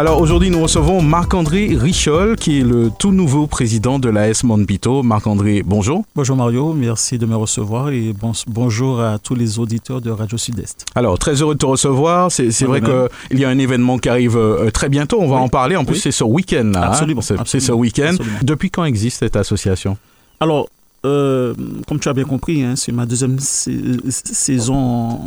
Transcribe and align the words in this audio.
Alors 0.00 0.18
aujourd'hui, 0.18 0.48
nous 0.48 0.62
recevons 0.62 1.02
Marc-André 1.02 1.76
Richol, 1.78 2.36
qui 2.36 2.60
est 2.60 2.64
le 2.64 2.90
tout 2.98 3.12
nouveau 3.12 3.46
président 3.46 3.98
de 3.98 4.08
l'AS 4.08 4.44
Monpito. 4.44 5.02
Marc-André, 5.02 5.62
bonjour. 5.62 6.06
Bonjour 6.16 6.36
Mario, 6.36 6.72
merci 6.72 7.18
de 7.18 7.26
me 7.26 7.36
recevoir 7.36 7.90
et 7.90 8.14
bonjour 8.46 9.02
à 9.02 9.18
tous 9.18 9.34
les 9.34 9.58
auditeurs 9.58 10.00
de 10.00 10.10
Radio 10.10 10.38
Sud-Est. 10.38 10.86
Alors, 10.94 11.18
très 11.18 11.42
heureux 11.42 11.52
de 11.52 11.58
te 11.58 11.66
recevoir. 11.66 12.32
C'est 12.32 12.62
vrai 12.62 12.80
qu'il 12.80 13.40
y 13.40 13.44
a 13.44 13.50
un 13.50 13.58
événement 13.58 13.98
qui 13.98 14.08
arrive 14.08 14.38
euh, 14.38 14.70
très 14.70 14.88
bientôt, 14.88 15.18
on 15.20 15.28
va 15.28 15.36
en 15.36 15.50
parler. 15.50 15.76
En 15.76 15.84
plus, 15.84 15.96
c'est 15.96 16.12
ce 16.12 16.24
week-end. 16.24 16.72
Hein. 16.74 16.80
Absolument. 16.80 17.20
c'est 17.20 17.60
ce 17.60 17.72
week-end. 17.72 18.14
Depuis 18.40 18.70
quand 18.70 18.86
existe 18.86 19.18
cette 19.18 19.36
association? 19.36 19.98
Alors, 20.40 20.70
euh, 21.04 21.52
comme 21.86 22.00
tu 22.00 22.08
as 22.08 22.14
bien 22.14 22.24
compris, 22.24 22.62
hein, 22.62 22.72
c'est 22.74 22.92
ma 22.92 23.04
deuxième 23.04 23.36
saison 23.38 25.20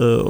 euh, 0.00 0.22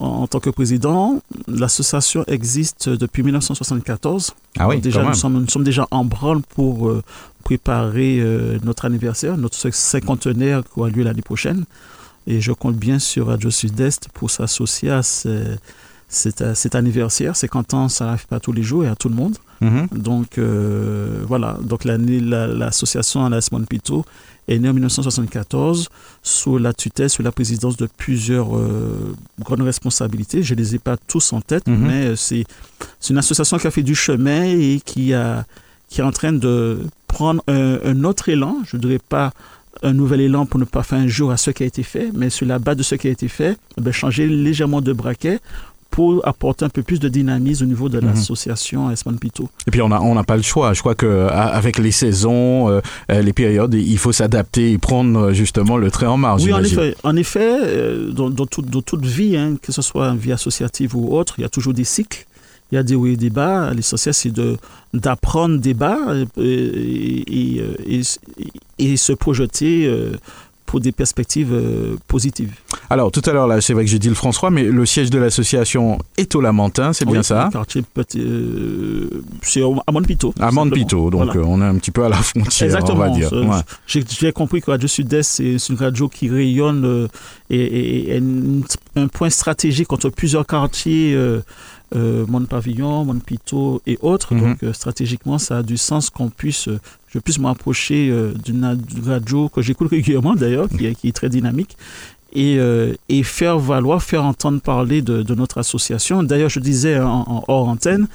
en, 0.00 0.26
tant 0.26 0.40
que 0.40 0.50
président. 0.50 1.20
L'association 1.46 2.24
existe 2.28 2.88
depuis 2.88 3.22
1974. 3.22 4.32
Ah 4.58 4.68
oui, 4.68 4.80
déjà, 4.80 5.02
nous 5.02 5.14
sommes, 5.14 5.40
nous, 5.40 5.48
sommes, 5.48 5.64
déjà 5.64 5.86
en 5.90 6.04
branle 6.04 6.40
pour 6.54 6.88
euh, 6.88 7.02
préparer 7.44 8.20
euh, 8.20 8.58
notre 8.62 8.84
anniversaire, 8.86 9.36
notre 9.36 9.70
cinquantenaire 9.70 10.62
qui 10.62 10.80
aura 10.80 10.88
lieu 10.88 11.02
l'année 11.02 11.22
prochaine. 11.22 11.64
Et 12.26 12.40
je 12.40 12.52
compte 12.52 12.76
bien 12.76 12.98
sur 12.98 13.26
Radio 13.26 13.50
Sud-Est 13.50 14.08
pour 14.14 14.30
s'associer 14.30 14.90
à 14.90 15.02
cet, 16.12 16.74
anniversaire. 16.74 17.34
50 17.36 17.74
ans, 17.74 17.88
ça 17.88 18.06
n'arrive 18.06 18.26
pas 18.26 18.40
tous 18.40 18.52
les 18.52 18.62
jours 18.62 18.84
et 18.84 18.88
à 18.88 18.94
tout 18.94 19.08
le 19.08 19.14
monde. 19.14 19.36
Mm-hmm. 19.62 19.98
Donc 19.98 20.38
voilà, 21.26 21.58
donc 21.62 21.84
l'association 21.84 23.28
la, 23.28 23.40
la, 23.40 23.66
Pito 23.66 24.04
est 24.48 24.58
né 24.58 24.68
en 24.68 24.72
1974 24.72 25.88
sous 26.22 26.58
la 26.58 26.72
tutelle, 26.72 27.10
sous 27.10 27.22
la 27.22 27.32
présidence 27.32 27.76
de 27.76 27.88
plusieurs 27.96 28.56
euh, 28.56 29.14
grandes 29.40 29.62
responsabilités. 29.62 30.42
Je 30.42 30.54
ne 30.54 30.58
les 30.58 30.74
ai 30.74 30.78
pas 30.78 30.96
tous 30.96 31.32
en 31.32 31.40
tête, 31.40 31.66
mhm. 31.66 31.78
mais 31.78 32.06
euh, 32.06 32.16
c'est 32.16 32.44
une 33.10 33.18
association 33.18 33.58
qui 33.58 33.66
a 33.66 33.70
fait 33.70 33.82
du 33.82 33.94
chemin 33.94 34.44
et 34.44 34.80
qui, 34.84 35.14
a, 35.14 35.44
qui 35.88 36.00
est 36.00 36.04
en 36.04 36.12
train 36.12 36.32
de 36.32 36.80
prendre 37.06 37.42
un, 37.46 38.04
autre 38.04 38.28
élan. 38.28 38.58
Je 38.66 38.76
ne 38.76 38.82
dirais 38.82 39.00
pas 39.00 39.32
un 39.82 39.92
nouvel 39.92 40.20
élan 40.20 40.46
pour 40.46 40.60
ne 40.60 40.64
pas 40.64 40.82
faire 40.82 40.98
un 40.98 41.08
jour 41.08 41.30
à 41.30 41.36
ce 41.36 41.50
qui 41.50 41.62
a 41.62 41.66
été 41.66 41.82
fait, 41.82 42.10
mais 42.14 42.30
sur 42.30 42.46
la 42.46 42.58
base 42.58 42.76
de 42.76 42.82
ce 42.82 42.94
qui 42.94 43.08
a 43.08 43.10
été 43.10 43.28
fait, 43.28 43.58
ben, 43.76 43.92
changer 43.92 44.28
légèrement 44.28 44.80
de 44.80 44.92
braquet 44.92 45.40
pour 45.92 46.26
apporter 46.26 46.64
un 46.64 46.70
peu 46.70 46.82
plus 46.82 46.98
de 46.98 47.08
dynamisme 47.08 47.64
au 47.64 47.68
niveau 47.68 47.88
de 47.90 48.00
mhm. 48.00 48.06
l'association 48.06 48.90
Espan 48.90 49.12
Pito. 49.12 49.48
Et 49.66 49.70
puis 49.70 49.82
on 49.82 49.90
n'a 49.90 50.02
on 50.02 50.20
pas 50.24 50.36
le 50.36 50.42
choix. 50.42 50.72
Je 50.72 50.80
crois 50.80 50.94
qu'avec 50.94 51.78
les 51.78 51.92
saisons, 51.92 52.70
euh, 52.70 52.80
euh, 53.10 53.20
les 53.20 53.34
périodes, 53.34 53.74
il 53.74 53.98
faut 53.98 54.10
s'adapter 54.10 54.72
et 54.72 54.78
prendre 54.78 55.20
euh, 55.20 55.32
justement 55.34 55.76
le 55.76 55.90
trait 55.90 56.06
en 56.06 56.16
marge. 56.16 56.44
Oui, 56.44 56.52
en 56.52 56.64
effet. 56.64 56.96
En 57.04 57.14
effet 57.14 57.58
dans, 58.10 58.30
dans, 58.30 58.46
toute 58.46 59.04
vie, 59.04 59.36
hein, 59.36 59.56
que 59.60 59.70
ce 59.70 59.82
soit 59.82 60.08
une 60.08 60.18
vie 60.18 60.32
associative 60.32 60.96
ou 60.96 61.14
autre, 61.14 61.34
il 61.38 61.42
y 61.42 61.44
a 61.44 61.50
toujours 61.50 61.74
des 61.74 61.84
cycles. 61.84 62.26
Il 62.70 62.76
y 62.76 62.78
a 62.78 62.82
des 62.82 62.94
hauts 62.94 63.06
et 63.06 63.16
des 63.16 63.28
bas. 63.28 63.74
L'essentiel, 63.74 64.14
c'est 64.14 64.32
d'apprendre 64.94 65.58
des 65.58 65.74
bas 65.74 65.98
et, 66.38 67.60
et, 67.60 68.02
et, 68.78 68.96
se 68.96 69.12
projeter 69.12 69.94
pour 70.72 70.80
des 70.80 70.90
perspectives 70.90 71.52
euh, 71.52 71.96
positives. 72.08 72.54
Alors, 72.88 73.12
tout 73.12 73.20
à 73.26 73.32
l'heure, 73.34 73.46
là, 73.46 73.60
c'est 73.60 73.74
vrai 73.74 73.84
que 73.84 73.90
j'ai 73.90 73.98
dit 73.98 74.08
le 74.08 74.14
François, 74.14 74.50
mais 74.50 74.62
le 74.62 74.86
siège 74.86 75.10
de 75.10 75.18
l'association 75.18 75.98
est 76.16 76.34
au 76.34 76.40
Lamentin, 76.40 76.94
c'est 76.94 77.04
bien 77.04 77.22
ça 77.22 77.50
quartier 77.52 77.84
euh, 78.16 79.22
c'est 79.42 79.60
à 79.60 79.92
Montpito. 79.92 80.32
À 80.40 80.50
Montpito, 80.50 81.10
donc 81.10 81.36
euh, 81.36 81.44
on 81.46 81.60
est 81.60 81.66
un 81.66 81.76
petit 81.76 81.90
peu 81.90 82.06
à 82.06 82.08
la 82.08 82.16
frontière, 82.16 82.68
Exactement, 82.68 83.04
on 83.04 83.10
va 83.10 83.10
dire. 83.10 83.30
J'ai 83.86 84.32
compris 84.32 84.62
que 84.62 84.70
Radio 84.70 84.88
Sud-Est, 84.88 85.58
c'est 85.58 85.68
une 85.68 85.76
radio 85.76 86.08
qui 86.08 86.30
rayonne 86.30 87.06
et, 87.50 88.16
et, 88.16 88.22
un 88.96 89.08
point 89.08 89.28
stratégique 89.28 89.92
entre 89.92 90.08
plusieurs 90.08 90.46
quartiers 90.46 91.14
euh, 91.94 92.24
mon 92.26 92.44
pavillon, 92.46 93.04
mon 93.04 93.18
pito 93.18 93.82
et 93.86 93.98
autres. 94.00 94.34
Mhm. 94.34 94.40
Donc 94.40 94.62
euh, 94.62 94.72
stratégiquement, 94.72 95.38
ça 95.38 95.58
a 95.58 95.62
du 95.62 95.76
sens 95.76 96.08
qu'on 96.08 96.30
puisse, 96.30 96.68
euh, 96.68 96.80
je 97.12 97.18
puisse 97.18 97.38
m'approcher 97.38 98.12
d'une 98.44 98.78
radio 99.04 99.48
que 99.48 99.62
j'écoute 99.62 99.90
régulièrement 99.90 100.34
d'ailleurs, 100.34 100.68
qui, 100.68 100.86
est 100.86 101.12
très 101.12 101.28
dynamique. 101.28 101.76
Et, 102.34 102.58
et, 103.10 103.22
faire 103.22 103.58
valoir, 103.58 104.02
faire 104.02 104.24
entendre 104.24 104.60
parler 104.60 105.02
de, 105.02 105.34
notre 105.34 105.58
association. 105.58 106.22
D'ailleurs, 106.22 106.48
je 106.48 106.60
disais 106.60 106.98
en, 106.98 107.44
hors 107.48 107.68
antenne, 107.68 108.06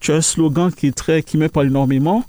tu 0.00 0.12
as 0.12 0.16
un 0.16 0.20
slogan 0.20 0.70
qui 0.70 0.88
est 0.88 0.92
très, 0.92 1.22
qui 1.22 1.38
me 1.38 1.48
parle 1.48 1.68
énormément. 1.68 2.24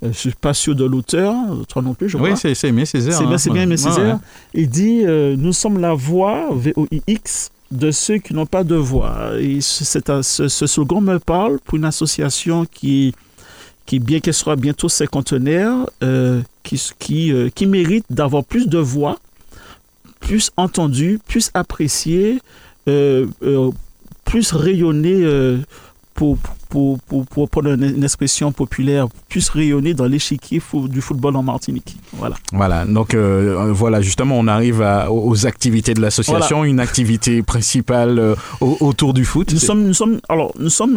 je 0.00 0.08
ne 0.08 0.12
suis 0.12 0.30
pas 0.32 0.54
sûr 0.54 0.74
de 0.74 0.84
l'auteur, 0.84 1.34
toi 1.68 1.82
non 1.82 1.92
plus, 1.92 2.08
je 2.08 2.16
crois. 2.16 2.30
Oui, 2.30 2.36
c'est 2.36 2.68
Aimé 2.68 2.86
Césaire. 2.86 3.18
C'est 3.38 3.50
bien, 3.50 3.62
Aimé 3.64 3.76
Césaire. 3.76 4.18
Il 4.54 4.70
dit 4.70 5.04
Nous 5.04 5.52
sommes 5.52 5.78
la 5.78 5.92
voix, 5.92 6.48
V-O-I-X, 6.52 7.50
de 7.72 7.90
ceux 7.90 8.18
qui 8.18 8.34
n'ont 8.34 8.46
pas 8.46 8.64
de 8.64 8.76
voix. 8.76 9.32
Et 9.38 9.60
ce, 9.60 9.84
ce, 10.22 10.66
slogan 10.66 11.02
me 11.02 11.18
parle 11.18 11.58
pour 11.64 11.78
une 11.78 11.84
association 11.84 12.66
qui, 12.70 13.14
qui 13.86 13.98
bien 13.98 14.20
qu'elle 14.20 14.34
soit 14.34 14.56
bientôt 14.56 14.88
cinquantenaire, 14.88 15.74
euh, 16.02 16.40
qui, 16.62 16.80
qui, 16.98 17.32
euh, 17.32 17.50
qui 17.54 17.66
mérite 17.66 18.04
d'avoir 18.10 18.44
plus 18.44 18.68
de 18.68 18.78
voix, 18.78 19.18
plus 20.20 20.50
entendues, 20.56 21.18
plus 21.26 21.50
appréciées, 21.54 22.40
euh, 22.88 23.26
plus 24.24 24.52
rayonnées 24.52 25.26
pour, 26.14 26.38
pour, 26.72 27.26
pour, 27.26 27.50
prendre 27.50 27.68
une, 27.74 28.02
expression 28.02 28.50
populaire, 28.50 29.06
plus 29.28 29.46
rayonner 29.50 29.92
dans 29.92 30.06
l'échiquier 30.06 30.62
du 30.88 31.02
football 31.02 31.36
en 31.36 31.42
Martinique. 31.42 31.98
Voilà. 32.14 32.36
Voilà. 32.50 32.86
Donc, 32.86 33.12
euh, 33.12 33.70
voilà, 33.72 34.00
justement, 34.00 34.38
on 34.38 34.48
arrive 34.48 34.82
aux 35.10 35.46
activités 35.46 35.92
de 35.92 36.00
l'association, 36.00 36.64
une 36.64 36.80
activité 36.80 37.42
principale 37.42 38.18
euh, 38.18 38.34
autour 38.60 39.12
du 39.12 39.26
foot. 39.26 39.52
Nous 39.52 39.58
sommes, 39.58 39.84
nous 39.84 39.92
sommes, 39.92 40.20
alors, 40.30 40.54
nous 40.58 40.70
sommes 40.70 40.96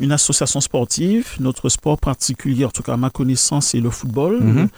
une 0.00 0.12
association 0.12 0.60
sportive. 0.60 1.26
Notre 1.40 1.68
sport 1.68 1.98
particulier, 1.98 2.64
en 2.64 2.70
tout 2.70 2.84
cas 2.84 2.92
à 2.94 2.96
ma 2.96 3.10
connaissance, 3.10 3.68
c'est 3.68 3.80
le 3.80 3.90
football. 3.90 4.38
Mhm. 4.40 4.68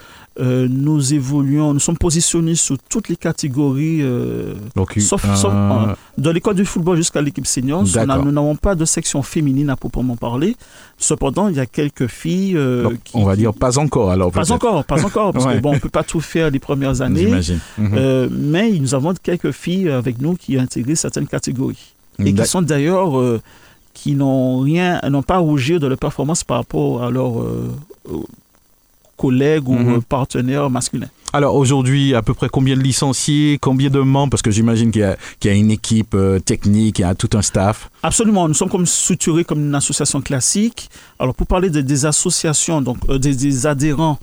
Euh, 0.40 0.68
nous 0.70 1.14
évoluons, 1.14 1.74
nous 1.74 1.80
sommes 1.80 1.98
positionnés 1.98 2.54
sur 2.54 2.76
toutes 2.88 3.08
les 3.08 3.16
catégories, 3.16 4.02
euh, 4.02 4.54
sauf, 4.98 5.24
euh, 5.44 5.94
de 6.16 6.30
l'école 6.30 6.54
du 6.54 6.64
football 6.64 6.96
jusqu'à 6.96 7.20
l'équipe 7.20 7.46
senior. 7.46 7.82
Nous 7.82 8.30
n'avons 8.32 8.54
pas 8.54 8.76
de 8.76 8.84
section 8.84 9.22
féminine 9.22 9.57
à 9.68 9.76
proprement 9.76 10.16
parler. 10.16 10.56
Cependant, 10.98 11.48
il 11.48 11.56
y 11.56 11.60
a 11.60 11.66
quelques 11.66 12.06
filles. 12.06 12.58
on 13.14 13.24
va 13.24 13.36
dire 13.36 13.52
pas 13.54 13.78
encore 13.78 14.10
alors. 14.10 14.32
Pas 14.32 14.52
encore, 14.52 14.84
pas 14.84 15.04
encore, 15.04 15.32
parce 15.32 15.44
qu'on 15.44 15.60
bon, 15.60 15.74
on 15.74 15.78
peut 15.78 15.88
pas 15.88 16.04
tout 16.04 16.20
faire 16.20 16.50
les 16.50 16.58
premières 16.58 17.00
années. 17.00 17.32
Mhm. 17.78 18.28
mais 18.30 18.70
nous 18.72 18.94
avons 18.94 19.14
quelques 19.22 19.52
filles 19.52 19.88
avec 19.88 20.20
nous 20.20 20.34
qui 20.34 20.56
ont 20.56 20.60
intégré 20.60 20.94
certaines 20.94 21.26
catégories 21.26 21.94
et 22.24 22.32
qui 22.32 22.46
sont 22.46 22.62
d'ailleurs 22.62 23.40
qui 23.94 24.14
n'ont 24.14 24.60
rien, 24.60 25.00
n'ont 25.08 25.22
pas 25.22 25.36
à 25.36 25.38
rougir 25.38 25.80
de 25.80 25.86
leur 25.88 25.98
performance 25.98 26.44
par 26.44 26.58
rapport 26.58 27.02
à 27.02 27.10
leur 27.10 27.42
collègues 29.18 29.68
ou 29.68 29.74
mhm. 29.74 29.96
euh, 29.96 30.00
partenaires 30.00 30.70
masculins. 30.70 31.10
Alors 31.32 31.56
aujourd'hui, 31.56 32.14
à 32.14 32.22
peu 32.22 32.32
près 32.32 32.48
combien 32.48 32.74
de 32.74 32.80
licenciés, 32.80 33.58
combien 33.60 33.90
de 33.90 34.00
membres? 34.00 34.30
Parce 34.30 34.42
que 34.42 34.50
j'imagine 34.50 34.90
qu'il 34.90 35.16
y, 35.44 35.48
a 35.48 35.52
une 35.52 35.70
équipe 35.70 36.14
euh, 36.14 36.38
technique, 36.38 37.00
il 37.00 37.02
y 37.02 37.04
a 37.04 37.14
tout 37.14 37.28
un 37.34 37.42
staff. 37.42 37.90
Absolument, 38.02 38.48
nous 38.48 38.54
sommes 38.54 38.70
comme 38.70 38.86
structurés 38.86 39.44
comme 39.44 39.60
une 39.60 39.74
association 39.74 40.22
classique. 40.22 40.88
Alors 41.18 41.34
pour 41.34 41.46
parler 41.46 41.68
des 41.68 42.06
associations, 42.06 42.80
donc 42.80 42.96
euh, 43.10 43.18
des, 43.18 43.66
adhérents, 43.66 44.18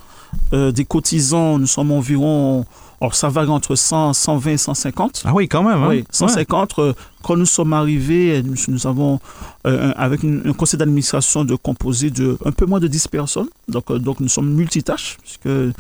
des 0.51 0.85
cotisants, 0.85 1.59
nous 1.59 1.67
sommes 1.67 1.91
environ 1.91 2.65
alors, 3.01 3.15
ça 3.15 3.29
varie 3.29 3.49
entre 3.49 3.75
100, 3.75 4.13
120 4.13 4.51
et 4.51 4.57
150. 4.57 5.23
Ah 5.25 5.33
oui, 5.33 5.47
quand 5.47 5.63
même. 5.63 5.83
Hein? 5.83 5.89
Oui, 5.89 6.05
150. 6.11 6.79
Euh, 6.79 6.93
quand 7.23 7.35
nous 7.35 7.45
sommes 7.45 7.73
arrivés, 7.73 8.41
nous, 8.43 8.87
avons, 8.87 9.19
euh, 9.67 9.91
avec 9.95 10.23
un 10.23 10.53
conseil 10.53 10.77
d'administration 10.77 11.43
de 11.43 11.55
composé 11.55 12.09
de 12.09 12.37
un 12.45 12.51
peu 12.51 12.65
moins 12.65 12.79
de 12.79 12.87
10 12.87 13.07
personnes. 13.07 13.49
Donc, 13.67 13.91
euh, 13.91 13.99
donc 13.99 14.19
nous 14.19 14.29
sommes 14.29 14.53
multitâches, 14.53 15.17
puisque 15.21 15.45
nous 15.45 15.73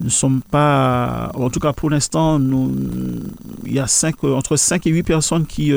ne 0.00 0.08
sommes 0.10 0.42
pas. 0.42 1.32
En 1.34 1.50
tout 1.50 1.60
cas, 1.60 1.72
pour 1.72 1.90
l'instant, 1.90 2.38
il 2.38 3.72
y 3.72 3.80
a 3.80 3.86
cinq, 3.86 4.22
entre 4.22 4.56
5 4.56 4.86
et 4.86 4.90
8 4.90 5.02
personnes 5.02 5.46
qui 5.46 5.72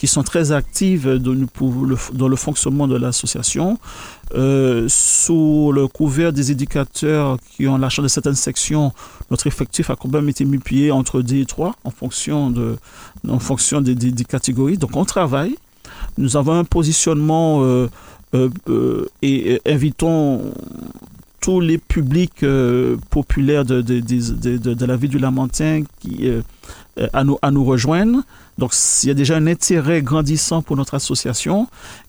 qui 0.00 0.06
sont 0.06 0.22
très 0.22 0.50
actives 0.50 1.06
dans 1.18 2.28
le, 2.28 2.36
fonctionnement 2.36 2.88
de 2.88 2.96
l'association. 2.96 3.78
Euh, 4.34 4.86
sous 4.88 5.72
le 5.74 5.88
couvert 5.88 6.32
des 6.32 6.50
éducateurs 6.50 7.36
qui 7.50 7.68
ont 7.68 7.76
la 7.76 7.90
charge 7.90 8.04
de 8.04 8.08
certaines 8.08 8.34
sections, 8.34 8.94
notre 9.30 9.46
effectif 9.46 9.90
a 9.90 9.96
quand 9.96 10.08
même 10.08 10.30
été 10.30 10.46
multiplié 10.46 10.90
entre 10.90 11.20
2 11.20 11.36
et 11.36 11.44
3 11.44 11.74
en 11.84 11.90
fonction, 11.90 12.48
de, 12.48 12.78
en 13.28 13.38
fonction 13.40 13.82
des, 13.82 13.94
des, 13.94 14.24
catégories. 14.24 14.78
Donc 14.78 14.96
on 14.96 15.04
travaille. 15.04 15.56
Nous 16.16 16.38
avons 16.38 16.54
un 16.54 16.64
positionnement 16.64 17.62
euh, 17.62 17.88
euh, 18.34 19.06
et 19.20 19.60
invitons 19.66 20.54
tous 21.40 21.60
les 21.60 21.78
publics 21.78 22.44
populaires 23.10 23.64
de, 23.64 24.86
la 24.86 24.96
ville 24.96 25.10
du 25.10 25.18
Lamentin 25.18 25.82
qui, 26.00 26.30
à, 27.12 27.24
nous, 27.24 27.38
à 27.42 27.50
nous 27.50 27.64
rejoindre. 27.64 28.22
Donc, 28.58 28.72
il 29.02 29.08
y 29.08 29.10
a 29.10 29.14
déjà 29.14 29.36
un 29.36 29.46
intérêt 29.46 30.02
grandissant 30.02 30.60
pour 30.60 30.76
notre 30.76 30.94
association 30.94 31.66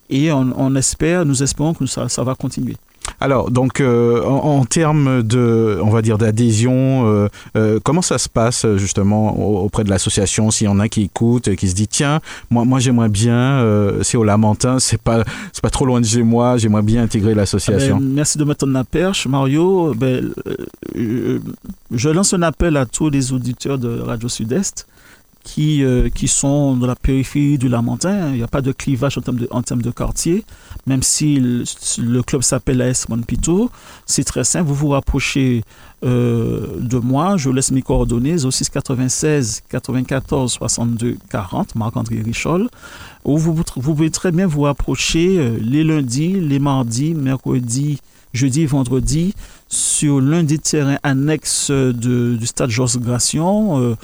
et 0.09 0.31
on, 0.31 0.75
espère, 0.75 1.25
nous 1.25 1.41
espérons 1.41 1.73
que 1.73 1.85
ça, 1.85 2.23
va 2.23 2.35
continuer. 2.35 2.75
Alors, 3.19 3.51
donc, 3.51 3.81
euh, 3.81 4.23
en, 4.23 4.65
termes 4.65 5.21
de, 5.21 5.79
on 5.83 5.89
va 5.89 6.01
dire, 6.01 6.17
d'adhésion, 6.17 7.07
euh, 7.07 7.27
euh, 7.55 7.79
comment 7.83 8.01
ça 8.01 8.17
se 8.17 8.27
passe 8.27 8.65
justement 8.77 9.37
auprès 9.63 9.83
de 9.83 9.89
l'association? 9.89 10.49
S'il 10.49 10.65
y 10.65 10.67
en 10.67 10.79
a 10.79 10.89
qui 10.89 11.03
écoutent, 11.03 11.55
qui 11.55 11.69
se 11.69 11.75
dit, 11.75 11.87
tiens, 11.87 12.19
moi, 12.49 12.65
moi 12.65 12.79
j'aimerais 12.79 13.09
bien, 13.09 13.63
c'est 14.01 14.17
au 14.17 14.23
Lamentin, 14.23 14.79
c'est 14.79 15.01
pas, 15.01 15.23
c'est 15.53 15.61
pas 15.61 15.69
trop 15.69 15.85
loin 15.85 16.01
de 16.01 16.05
chez 16.05 16.23
moi, 16.23 16.57
j'aimerais 16.57 16.81
bien 16.81 17.03
intégrer 17.03 17.35
l'association. 17.35 17.97
Ben, 17.97 18.09
merci 18.13 18.37
de 18.39 18.43
mettre 18.43 18.65
ton 18.65 18.83
perche, 18.83 19.27
Mario. 19.27 19.93
Ben, 19.95 20.31
je 20.95 22.09
lance 22.09 22.33
un 22.33 22.41
appel 22.41 22.75
à 22.75 22.85
tous 22.85 23.09
les 23.09 23.33
auditeurs 23.33 23.77
de 23.77 23.99
Radio 23.99 24.29
Sud-Est 24.29 24.87
qui, 25.43 25.83
euh, 25.83 26.09
qui 26.09 26.27
sont 26.27 26.75
dans 26.75 26.87
la 26.87 26.95
périphérie 26.95 27.57
du 27.57 27.67
Lamentin. 27.67 28.29
Il 28.29 28.37
n'y 28.37 28.43
a 28.43 28.47
pas 28.47 28.61
de 28.61 28.71
clivage 28.71 29.17
en 29.17 29.21
termes 29.21 29.37
de, 29.37 29.47
en 29.51 29.61
termes 29.61 29.81
de 29.81 29.91
quartier, 29.91 30.45
même 30.85 31.03
si 31.03 31.39
le, 31.39 32.21
club 32.23 32.41
s'appelle 32.41 32.81
AS 32.81 33.09
Monpito. 33.09 33.69
C'est 34.05 34.23
très 34.23 34.43
simple, 34.43 34.67
vous 34.67 34.75
vous 34.75 34.89
rapprochez 34.89 35.63
euh, 36.03 36.79
de 36.79 36.97
moi, 36.97 37.37
je 37.37 37.49
laisse 37.49 37.71
mes 37.71 37.81
coordonnées 37.81 38.45
au 38.45 38.51
6 38.51 38.69
96 38.69 39.63
94 39.69 40.51
62 40.51 41.17
40, 41.29 41.75
Marc-André 41.75 42.21
Richol, 42.23 42.69
où 43.23 43.37
vous, 43.37 43.53
vous, 43.53 43.63
pouvez 43.63 44.09
très 44.09 44.31
bien 44.31 44.47
vous 44.47 44.61
rapprocher 44.61 45.37
euh, 45.37 45.57
les 45.61 45.83
lundis, 45.83 46.39
les 46.39 46.59
mardis, 46.59 47.13
mercredis, 47.13 47.99
jeudi 48.33 48.61
et 48.61 48.65
vendredi 48.65 49.35
sur 49.71 50.19
l'un 50.19 50.43
des 50.43 50.57
terrains 50.57 50.97
annexes 51.01 51.71
du 51.71 52.45
stade 52.45 52.69
Georges 52.69 52.99
Gration, 52.99 53.81
euh, 53.81 53.95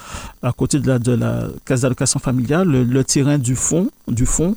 à 0.42 0.54
côté 0.54 0.80
de 0.80 0.88
la, 0.88 0.98
de 0.98 1.12
la 1.12 1.48
case 1.66 1.82
d'allocation 1.82 2.20
familiale, 2.20 2.70
le, 2.70 3.04
terrain 3.04 3.38
du 3.38 3.56
fond, 3.56 3.90
du 4.08 4.26
fond 4.26 4.56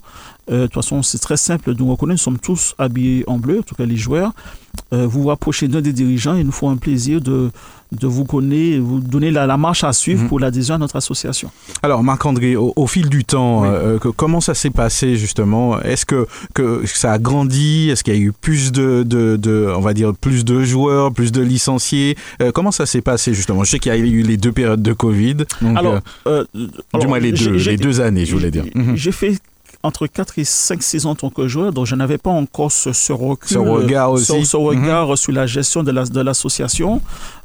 de 0.51 0.63
toute 0.65 0.75
façon, 0.75 1.03
c'est 1.03 1.19
très 1.19 1.37
simple 1.37 1.75
de 1.75 1.79
nous 1.79 1.91
reconnaître. 1.91 2.21
Nous 2.21 2.25
sommes 2.25 2.39
tous 2.39 2.75
habillés 2.79 3.25
en 3.27 3.39
bleu, 3.39 3.61
en 3.61 3.63
tout 3.63 3.75
cas 3.75 3.87
les 3.87 3.97
joueurs. 3.97 4.33
Euh, 4.93 5.07
vous 5.07 5.23
vous 5.23 5.31
approchez 5.31 5.69
d'un 5.69 5.81
des 5.81 5.93
dirigeants 5.93 6.35
et 6.35 6.43
nous 6.43 6.51
ferons 6.51 6.71
un 6.71 6.77
plaisir 6.77 7.21
de, 7.21 7.51
de 7.93 8.07
vous 8.09 8.25
connaître, 8.25 8.83
vous 8.83 8.99
donner 8.99 9.31
la, 9.31 9.57
marche 9.57 9.85
à 9.85 9.93
suivre 9.93 10.23
mhm. 10.23 10.29
pour 10.29 10.41
l'adhésion 10.41 10.75
à 10.75 10.79
notre 10.79 10.97
association. 10.97 11.51
Alors, 11.83 12.03
Marc-André, 12.03 12.57
au, 12.57 12.87
fil 12.89 13.09
du 13.09 13.25
temps, 13.25 13.65
euh, 13.65 13.99
comment 13.99 14.41
ça 14.41 14.55
s'est 14.55 14.71
passé 14.71 15.17
justement? 15.17 15.81
Est-ce 15.81 16.07
que, 16.07 16.27
que 16.55 16.83
ça 16.87 17.13
a 17.13 17.19
grandi? 17.19 17.89
Est-ce 17.91 18.03
qu'il 18.03 18.15
y 18.15 18.17
a 18.17 18.21
eu 18.21 18.33
plus 18.33 18.73
de, 18.73 19.05
de, 19.05 19.73
on 19.77 19.81
va 19.81 19.95
dire, 19.95 20.13
plus 20.13 20.45
de 20.45 20.63
joueurs, 20.65 21.13
plus 21.13 21.31
de 21.31 21.43
licenciés? 21.43 22.17
Comment 22.53 22.73
ça 22.73 22.87
s'est 22.87 23.03
passé 23.03 23.33
justement? 23.33 23.63
Je 23.63 23.71
sais 23.71 23.79
qu'il 23.79 23.93
y 23.93 23.95
a 23.95 23.99
eu 23.99 24.23
les 24.23 24.37
deux 24.37 24.53
périodes 24.53 24.83
de 24.83 24.93
Covid. 24.93 25.37
alors, 25.77 26.01
du 26.27 27.07
moins 27.07 27.21
les 27.21 27.33
deux, 27.33 27.51
les 27.51 27.77
deux 27.77 28.01
années, 28.01 28.25
je 28.25 28.35
voulais 28.35 28.51
dire. 28.51 28.65
J'ai 28.95 29.13
fait 29.13 29.39
entre 29.83 30.07
4 30.07 30.39
et 30.39 30.45
5 30.45 30.83
saisons 30.83 31.11
en 31.11 31.15
tant 31.15 31.31
que 31.31 31.49
joueur, 31.49 31.73
donc 31.73 31.87
je 31.87 31.95
n'avais 31.95 32.19
pas 32.19 32.31
encore 32.31 32.71
ce, 32.71 32.93
ce 32.93 33.13
recul, 33.13 33.49
ce 33.49 33.59
regard 33.59 34.13
aussi, 34.13 34.45
ce, 34.45 34.57
regard 34.57 35.09
mhm. 35.09 35.17
sur 35.17 35.33
la 35.33 35.47
gestion 35.47 35.83
de 35.83 35.91
l'association, 36.21 37.01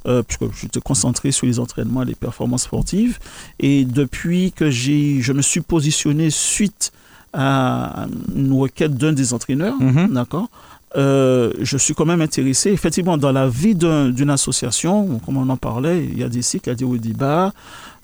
la, 0.06 0.12
de 0.12 0.18
euh, 0.18 0.24
puisque 0.24 0.54
j'étais 0.60 0.82
concentré 0.82 1.32
sur 1.32 1.48
les 1.48 1.60
entraînements 1.60 2.04
et 2.04 2.06
les 2.06 2.16
performances 2.16 2.64
sportives. 2.64 3.20
Et 3.60 3.86
depuis 3.86 4.52
que 4.52 4.70
je 4.70 5.32
me 5.32 5.42
suis 5.42 5.62
positionné 5.62 6.30
suite 6.30 6.92
à 7.32 8.08
une 8.36 8.54
requête 8.54 8.96
d'un 8.96 9.14
des 9.14 9.34
entraîneurs, 9.34 9.76
mhm. 9.80 10.14
d'accord, 10.14 10.50
euh, 10.98 11.52
je 11.62 11.78
suis 11.78 11.94
quand 11.94 12.06
même 12.06 12.22
intéressé. 12.22 12.72
Effectivement, 12.72 13.18
dans 13.18 13.32
la 13.32 13.48
vie 13.48 13.76
d'une 13.76 14.30
association, 14.30 15.20
comme 15.26 15.38
on 15.38 15.50
en 15.50 15.58
parlait, 15.58 16.04
il 16.06 16.18
y 16.18 16.24
a 16.24 16.30
des 16.30 16.42
cycles, 16.42 16.70
il 16.70 16.72
y 16.72 16.74
a 16.74 16.76
des 16.76 16.86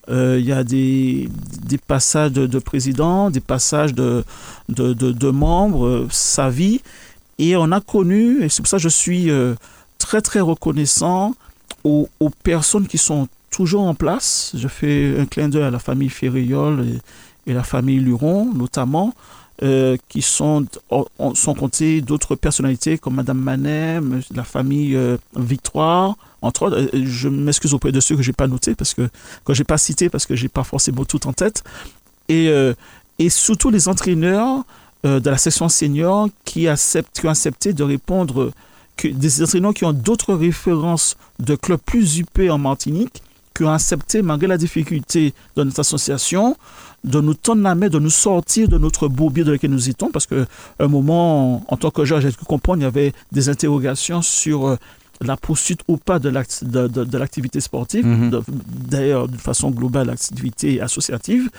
Euh, 0.10 0.38
il 0.40 0.46
y 0.46 0.52
a 0.52 0.64
des, 0.64 1.30
passages 1.88 2.32
de, 2.32 2.60
président, 2.60 3.30
des 3.30 3.40
passages 3.40 3.94
de, 3.94 4.24
de, 4.70 4.94
de, 4.94 5.30
membres, 5.30 5.86
euh, 5.86 6.08
sa 6.10 6.50
vie. 6.50 6.82
Et 7.38 7.56
on 7.56 7.72
a 7.72 7.82
connu, 7.82 8.44
et 8.44 8.50
c'est 8.50 8.62
pour 8.62 8.70
ça 8.70 8.78
que 8.78 8.84
je 8.84 8.90
suis 8.90 9.30
euh, 9.30 9.56
très 9.98 10.22
très 10.22 10.40
reconnaissant 10.40 11.34
aux, 11.84 12.10
personnes 12.44 12.88
qui 12.88 12.98
sont 12.98 13.28
toujours 13.52 13.84
en 13.84 13.96
place. 13.96 14.52
Je 14.56 14.68
fais 14.68 15.16
un 15.20 15.26
clin 15.26 15.50
d'œil 15.50 15.64
à 15.64 15.72
la 15.72 15.80
famille 15.80 16.10
Ferriol 16.10 16.86
et, 17.46 17.54
la 17.54 17.64
famille 17.64 18.00
Luron 18.00 18.54
notamment. 18.54 19.14
Qui 20.10 20.24
sont, 20.24 20.66
sont 21.36 21.54
comptés 21.54 22.02
d'autres 22.02 22.34
personnalités 22.34 22.98
comme 22.98 23.14
Madame 23.14 23.38
Manem, 23.38 24.22
la 24.34 24.44
famille 24.44 24.98
Victoire, 25.36 26.16
entre 26.42 26.64
autres. 26.64 26.78
Euh, 26.78 27.06
je 27.06 27.30
m'excuse 27.30 27.74
auprès 27.74 27.92
de 27.92 28.00
ceux 28.00 28.16
que 28.16 28.22
j'ai 28.22 28.34
pas 28.34 28.48
notés 28.48 28.76
parce 28.76 28.94
que 28.94 29.10
quand 29.44 29.54
j'ai 29.54 29.64
pas 29.64 29.78
cité 29.78 30.10
parce 30.10 30.26
que 30.26 30.36
j'ai 30.36 30.50
pas 30.50 30.64
forcément 30.64 31.06
tout 31.06 31.28
en 31.28 31.34
tête. 31.34 31.64
Et, 32.30 32.50
et 33.20 33.30
surtout 33.30 33.72
les 33.72 33.90
entraîneurs 33.90 34.64
de 35.04 35.30
la 35.30 35.38
section 35.38 35.68
senior 35.68 36.30
qui, 36.46 36.70
acceptent, 36.70 37.20
qui 37.20 37.28
ont 37.28 37.30
accepté 37.30 37.74
de 37.74 37.84
répondre, 37.84 38.54
que, 38.96 39.10
des 39.10 39.44
entraîneurs 39.44 39.74
qui 39.74 39.84
ont 39.84 39.92
d'autres 39.92 40.34
références 40.34 41.18
de 41.40 41.56
clubs 41.56 41.80
plus 41.80 42.20
huppés 42.20 42.50
en 42.50 42.58
Martinique, 42.58 43.22
qui 43.56 43.64
ont 43.64 43.72
accepté, 43.72 44.22
malgré 44.22 44.48
la 44.48 44.58
difficulté 44.58 45.34
de 45.56 45.64
notre 45.64 45.80
association, 45.80 46.56
de 47.04 47.20
nous 47.20 47.34
tendre 47.34 47.64
la 47.64 47.76
main, 47.76 47.90
de 47.90 48.00
nous 48.00 48.10
sortir 48.10 48.68
de 48.68 48.78
notre 48.78 49.08
bourbier 49.08 49.44
dans 49.44 49.52
lequel 49.52 49.72
nous 49.72 49.90
étions, 49.90 50.12
parce 50.12 50.28
qu'à 50.28 50.46
un 50.80 50.88
moment, 50.88 51.64
en 51.68 51.78
tant 51.78 51.92
que 51.92 52.06
joueur, 52.06 52.22
j'ai 52.22 52.32
pu 52.32 52.46
comprendre, 52.46 52.80
il 52.80 52.84
y 52.84 52.88
avait 52.88 53.14
des 53.32 53.50
interrogations 53.50 54.22
sur 54.22 54.68
euh, 54.68 54.76
la 55.22 55.38
poursuite 55.38 55.82
ou 55.88 55.98
pas 55.98 56.20
de 56.20 56.30
l'activité 57.18 57.62
sportive, 57.62 58.06
mhm. 58.06 58.42
d'ailleurs, 58.90 59.28
d'une 59.28 59.40
façon 59.40 59.70
globale, 59.72 60.08
l'activité 60.08 60.82
associative. 60.82 61.50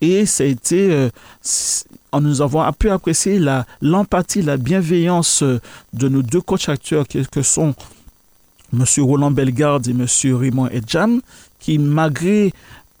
Et 0.00 0.24
ça 0.24 0.44
a 0.44 0.46
été, 0.46 0.90
euh, 0.90 1.10
nous 2.18 2.40
avons 2.40 2.64
pu 2.72 2.88
apprécier 2.88 3.38
l'empathie, 3.82 4.40
la, 4.40 4.56
bienveillance 4.56 5.42
euh, 5.42 5.60
de 5.92 6.08
nos 6.08 6.22
deux 6.22 6.40
coachs 6.40 6.70
acteurs 6.70 7.06
que, 7.06 7.18
que 7.18 7.42
sont 7.42 7.74
M. 8.72 8.84
Roland 8.98 9.30
Bellegarde 9.30 9.88
et 9.88 9.90
M. 9.90 10.06
Raymond 10.34 10.68
Edjam, 10.68 11.20
qui, 11.58 11.78
malgré 11.78 12.52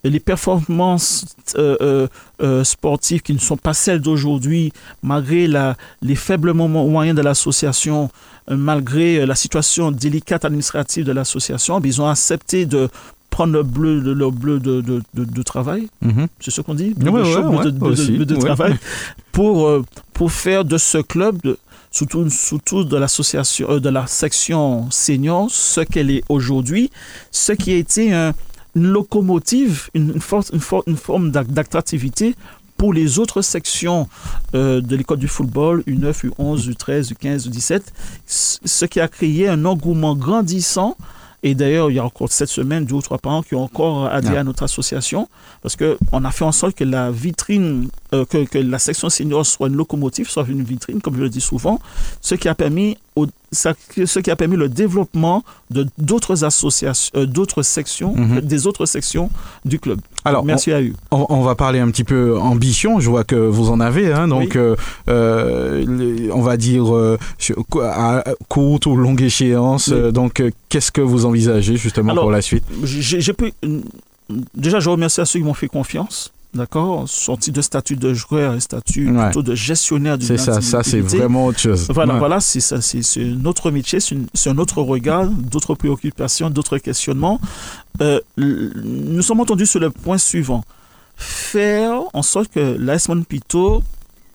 les 0.04 0.20
performances 0.20 1.24
euh, 1.56 1.76
euh, 1.80 2.08
euh, 2.42 2.64
sportives 2.64 3.20
qui 3.22 3.32
ne 3.32 3.38
sont 3.38 3.56
pas 3.56 3.74
celles 3.74 4.00
d'aujourd'hui, 4.00 4.72
malgré 5.02 5.46
la, 5.46 5.76
les 6.02 6.14
faibles 6.14 6.52
moyens 6.52 7.16
de 7.16 7.22
l'association, 7.22 8.10
malgré 8.48 9.26
la 9.26 9.34
situation 9.34 9.90
délicate 9.90 10.44
administrative 10.44 11.04
de 11.04 11.12
l'association, 11.12 11.80
ils 11.84 12.00
ont 12.00 12.08
accepté 12.08 12.66
de 12.66 12.88
prendre 13.28 13.52
le 13.52 13.62
bleu, 13.62 14.00
le, 14.00 14.30
bleu 14.30 14.58
de, 14.58 14.80
de, 14.80 15.02
de, 15.14 15.42
travail, 15.42 15.88
mm-hmm. 16.04 16.26
c'est 16.40 16.50
ce 16.50 16.60
qu'on 16.62 16.74
dit, 16.74 16.94
bleu 16.94 17.12
de, 17.12 18.24
de, 18.24 18.36
travail, 18.36 18.76
pour, 19.32 19.82
pour 20.12 20.32
faire 20.32 20.64
de 20.64 20.78
ce 20.78 20.98
club, 20.98 21.38
surtout, 21.92 22.28
surtout 22.28 22.82
de 22.84 22.96
l'association, 22.96 23.78
de 23.78 23.88
la 23.88 24.06
section 24.08 24.90
senior, 24.90 25.48
ce 25.50 25.80
qu'elle 25.82 26.10
est 26.10 26.24
aujourd'hui, 26.28 26.90
ce 27.30 27.52
qui 27.52 27.72
a 27.72 27.76
été 27.76 28.12
un 28.12 28.32
locomotive, 28.74 29.90
une, 29.94 30.20
force, 30.20 30.50
une, 30.52 30.60
une 30.86 30.96
forme 30.96 31.30
d'attractivité 31.30 32.34
pour 32.80 32.94
les 32.94 33.18
autres 33.18 33.42
sections 33.42 34.08
euh, 34.54 34.80
de 34.80 34.96
l'école 34.96 35.18
du 35.18 35.28
football, 35.28 35.82
U9, 35.86 36.30
U11, 36.30 36.70
U13, 36.70 37.12
U15, 37.12 37.50
U17, 37.50 37.82
ce 38.26 38.84
qui 38.86 39.00
a 39.00 39.08
créé 39.08 39.48
un 39.48 39.66
engouement 39.66 40.16
grandissant. 40.16 40.96
Et 41.42 41.54
d'ailleurs, 41.54 41.90
il 41.90 41.96
y 41.96 41.98
a 41.98 42.04
encore 42.04 42.32
cette 42.32 42.48
semaine, 42.48 42.86
deux 42.86 42.94
ou 42.94 43.02
trois 43.02 43.18
parents 43.18 43.42
qui 43.42 43.54
ont 43.54 43.64
encore 43.64 44.06
adhéré 44.06 44.38
à 44.38 44.44
notre 44.44 44.62
association 44.62 45.28
parce 45.62 45.76
qu'on 45.76 46.24
a 46.24 46.30
fait 46.30 46.44
en 46.44 46.52
sorte 46.52 46.74
que 46.74 46.84
la 46.84 47.10
vitrine, 47.10 47.88
euh, 48.14 48.24
que, 48.24 48.44
que, 48.44 48.58
la 48.58 48.78
section 48.78 49.08
senior 49.10 49.44
soit 49.46 49.68
une 49.68 49.76
locomotive, 49.76 50.28
soit 50.28 50.46
une 50.48 50.62
vitrine, 50.62 51.00
comme 51.00 51.16
je 51.16 51.22
le 51.22 51.28
dis 51.28 51.40
souvent, 51.40 51.80
ce 52.20 52.34
qui 52.34 52.48
a 52.48 52.54
permis 52.54 52.96
au, 53.16 53.26
ce 53.52 54.18
qui 54.20 54.30
a 54.30 54.36
permis 54.36 54.56
le 54.56 54.68
développement 54.68 55.42
de 55.70 55.86
d'autres 55.98 56.44
associations, 56.44 57.10
euh, 57.18 57.26
d'autres 57.26 57.62
sections, 57.62 58.14
mhm. 58.14 58.40
des 58.40 58.66
autres 58.66 58.86
sections 58.86 59.30
du 59.64 59.78
club. 59.78 60.00
Alors, 60.24 60.44
merci 60.44 60.72
à 60.72 60.80
eux. 60.80 60.92
On, 61.10 61.40
va 61.40 61.54
parler 61.54 61.78
un 61.78 61.90
petit 61.90 62.04
peu 62.04 62.38
ambition. 62.38 63.00
Je 63.00 63.08
vois 63.08 63.24
que 63.24 63.34
vous 63.34 63.70
en 63.70 63.80
avez, 63.80 64.12
hein, 64.12 64.28
donc 64.28 64.54
euh, 64.54 64.76
euh, 65.08 66.28
on 66.32 66.42
va 66.42 66.56
dire 66.56 66.84
à 67.82 68.24
courte 68.48 68.86
ou 68.86 68.96
longue 68.96 69.22
échéance. 69.22 69.88
donc, 69.88 70.42
qu'est-ce 70.68 70.92
que 70.92 71.00
vous 71.00 71.24
envisagez 71.24 71.76
justement 71.76 72.14
pour 72.14 72.30
la 72.30 72.42
suite? 72.42 72.64
J'ai 72.84 73.34
déjà, 74.54 74.78
je 74.78 74.90
remercie 74.90 75.20
à 75.20 75.24
ceux 75.24 75.40
qui 75.40 75.44
m'ont 75.44 75.54
fait 75.54 75.68
confiance 75.68 76.32
d'accord? 76.54 77.08
Sorti 77.08 77.52
de 77.52 77.60
statut 77.60 77.96
de 77.96 78.14
joueur 78.14 78.54
et 78.54 78.60
statut 78.60 79.12
plutôt 79.12 79.42
de 79.42 79.54
gestionnaire 79.54 80.18
d'une 80.18 80.26
C'est 80.26 80.38
ça, 80.38 80.60
ça 80.60 80.82
c'est 80.82 81.00
vraiment 81.00 81.46
autre 81.46 81.58
chose. 81.58 81.88
Voilà, 81.90 82.18
voilà 82.18 82.40
c'est 82.40 82.60
ça, 82.60 82.80
c'est 82.80 83.24
notre 83.24 83.70
métier, 83.70 83.98
c'est 84.00 84.50
un 84.50 84.58
autre 84.58 84.82
regard, 84.82 85.26
d'autres 85.28 85.74
préoccupations, 85.74 86.50
d'autres 86.50 86.78
questionnements. 86.78 87.40
Euh, 88.00 88.20
nous 88.36 89.22
sommes 89.22 89.40
entendus 89.40 89.66
sur 89.66 89.80
le 89.80 89.90
point 89.90 90.18
suivant. 90.18 90.64
Faire 91.16 92.00
en 92.14 92.22
sorte 92.22 92.50
que 92.50 92.76
l'AS 92.78 93.08
Pito, 93.28 93.82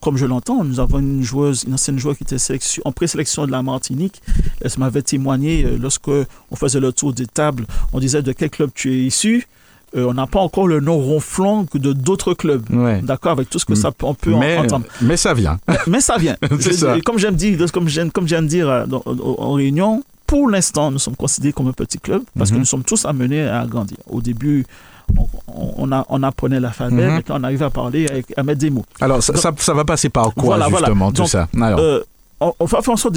comme 0.02 0.18
je 0.18 0.28
l'entends, 0.28 0.64
nous 0.64 0.80
avons 0.80 1.00
une 1.00 1.24
joueuse, 1.24 1.64
une 1.64 1.74
ancienne 1.74 1.98
joueuse 1.98 2.18
qui 2.18 2.24
était 2.24 2.38
en 2.86 2.92
présélection 2.92 3.48
de 3.48 3.52
la 3.52 3.64
Martinique. 3.64 4.22
Elle 4.62 4.70
m'avait 4.78 5.02
témoigné 5.02 5.64
euh, 5.64 5.78
lorsque 5.82 6.08
on 6.08 6.56
faisait 6.56 6.80
le 6.80 6.94
tour 6.94 7.12
des 7.12 7.26
tables, 7.26 7.66
on 7.92 8.00
disait 8.00 8.22
de 8.22 8.32
quel 8.32 8.52
club 8.52 8.70
tu 8.76 8.94
es 8.94 9.06
issu. 9.06 9.48
Euh, 9.96 10.06
on 10.10 10.14
n'a 10.14 10.28
pas 10.28 10.40
encore 10.40 10.68
le 10.68 10.80
nom 10.80 10.98
ronflant 11.00 11.66
que 11.66 11.78
de 11.78 11.94
d'autres 11.94 12.34
clubs. 12.34 12.64
Ouais. 12.72 13.02
D'accord, 13.02 13.32
avec 13.34 13.50
tout 13.50 13.60
ce 13.60 13.66
que 13.66 13.76
ça 13.76 13.92
peut, 13.92 14.06
on 14.06 14.14
peut 14.14 14.36
Mais, 14.36 14.58
entendre. 14.58 14.86
mais 15.02 15.18
ça 15.18 15.34
vient. 15.34 15.60
Mais 15.88 16.02
ça 16.02 16.18
vient. 16.18 16.36
Je- 16.60 16.72
ça. 16.72 16.96
Comme 17.06 17.18
j'aime 17.18 17.36
dire, 17.36 17.58
comme 17.72 17.88
j'aime, 17.88 18.12
comme 18.12 18.28
j'aime 18.28 18.48
dire 18.48 18.68
euh, 18.70 18.86
en 19.06 19.54
réunion, 19.54 20.04
pour 20.28 20.50
l'instant, 20.50 20.92
nous 20.92 21.00
sommes 21.00 21.16
considérés 21.16 21.54
comme 21.54 21.68
un 21.68 21.74
petit 21.74 22.00
club 22.00 22.24
parce 22.38 22.50
que 22.50 22.56
Mhm. 22.56 22.62
nous 22.62 22.66
sommes 22.66 22.84
tous 22.84 23.06
amenés 23.06 23.44
à 23.48 23.66
grandir. 23.66 23.98
Au 24.10 24.22
début, 24.22 24.66
on, 25.18 25.28
on, 25.78 25.92
a- 25.92 26.06
on 26.10 26.24
apprenait 26.24 26.60
l'alphabet, 26.60 27.06
Mhm. 27.08 27.14
maintenant 27.14 27.38
on 27.40 27.44
arrive 27.44 27.62
à 27.64 27.70
parler, 27.70 28.08
à, 28.08 28.40
à 28.40 28.44
mettre 28.44 28.60
des 28.60 28.72
mots. 28.72 28.86
Alors, 29.00 29.22
ça, 29.22 29.36
ça, 29.36 29.52
ça 29.58 29.74
va 29.74 29.86
passer 29.86 30.10
par 30.10 30.34
quoi, 30.34 30.44
Voilà, 30.46 30.68
voilà. 30.68 30.88
justement, 30.88 31.12
tout 31.12 31.22
Donc, 31.22 31.28
ça? 31.30 31.48
Alors, 31.62 31.80
Euh, 31.80 32.00
on, 32.42 32.54
on 32.60 32.66
va 32.66 32.82
faire 32.82 32.94
en 32.94 32.98
sorte, 32.98 33.16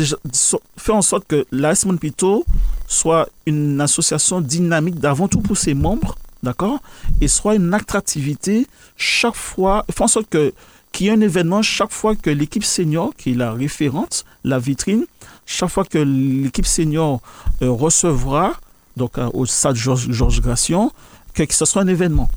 faire 0.77 0.95
en 0.95 1.03
sorte 1.03 1.25
que 1.27 1.47
l'AS 1.51 1.87
Monpito 1.87 2.45
soit 2.87 3.29
une 3.47 3.81
association 3.81 4.41
dynamique 4.43 5.01
d'avant 5.01 5.29
tout 5.29 5.41
pour 5.41 5.57
ses 5.57 5.73
membres, 5.75 6.15
d'accord? 6.43 6.79
Et 7.21 7.29
soit 7.29 7.55
une 7.57 7.73
attractivité 7.75 8.67
chaque 8.97 9.35
fois, 9.37 9.85
faire 9.91 10.05
en 10.05 10.09
sorte 10.09 10.29
que 10.29 10.53
qu'il 10.91 11.07
y 11.07 11.11
ait 11.11 11.13
un 11.13 11.21
événement 11.21 11.61
chaque 11.61 11.91
fois 11.93 12.17
que 12.17 12.31
l'équipe 12.31 12.65
senior, 12.65 13.13
qui 13.17 13.33
est 13.33 13.35
la 13.35 13.53
référente, 13.53 14.25
la 14.43 14.59
vitrine, 14.59 15.05
chaque 15.45 15.69
fois 15.69 15.85
que 15.85 15.99
l'équipe 15.99 16.65
senior 16.67 17.21
euh, 17.63 17.71
recevra, 17.71 18.55
donc 18.97 19.19
euh, 19.19 19.29
au 19.35 19.45
stade 19.45 19.77
Georges 19.77 20.41
Gration, 20.41 20.91
que, 21.35 21.43
que 21.43 21.55
ce 21.55 21.67
soit 21.67 21.83
un 21.83 21.87
événement. 21.89 22.31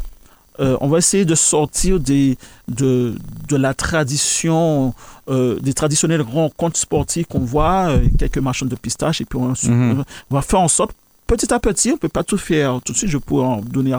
Euh, 0.59 0.75
on 0.81 0.89
va 0.89 0.97
essayer 0.97 1.23
de 1.23 1.33
sortir 1.33 1.97
des, 1.99 2.37
de, 2.67 3.15
de 3.47 3.55
la 3.55 3.73
tradition, 3.73 4.93
des 5.29 5.73
traditionnelles 5.73 6.21
rencontres 6.21 6.77
sportives 6.77 7.25
qu'on 7.25 7.39
voit, 7.39 7.93
quelques 8.19 8.37
marchands 8.37 8.65
de 8.65 8.75
pistaches, 8.75 9.21
et 9.21 9.25
puis 9.25 9.39
on, 9.39 9.53
Mhm. 9.65 10.03
on 10.29 10.35
va 10.35 10.41
faire 10.41 10.59
en 10.59 10.67
sorte, 10.67 10.91
petit 11.31 11.53
à 11.53 11.59
petit, 11.59 11.91
on 11.91 11.93
ne 11.93 11.97
peut 11.97 12.09
pas 12.09 12.25
tout 12.25 12.37
faire 12.37 12.81
tout 12.83 12.91
de 12.91 12.97
suite, 12.97 13.09
je 13.09 13.17
pourrais 13.17 13.45
en 13.45 13.61
donner 13.61 13.97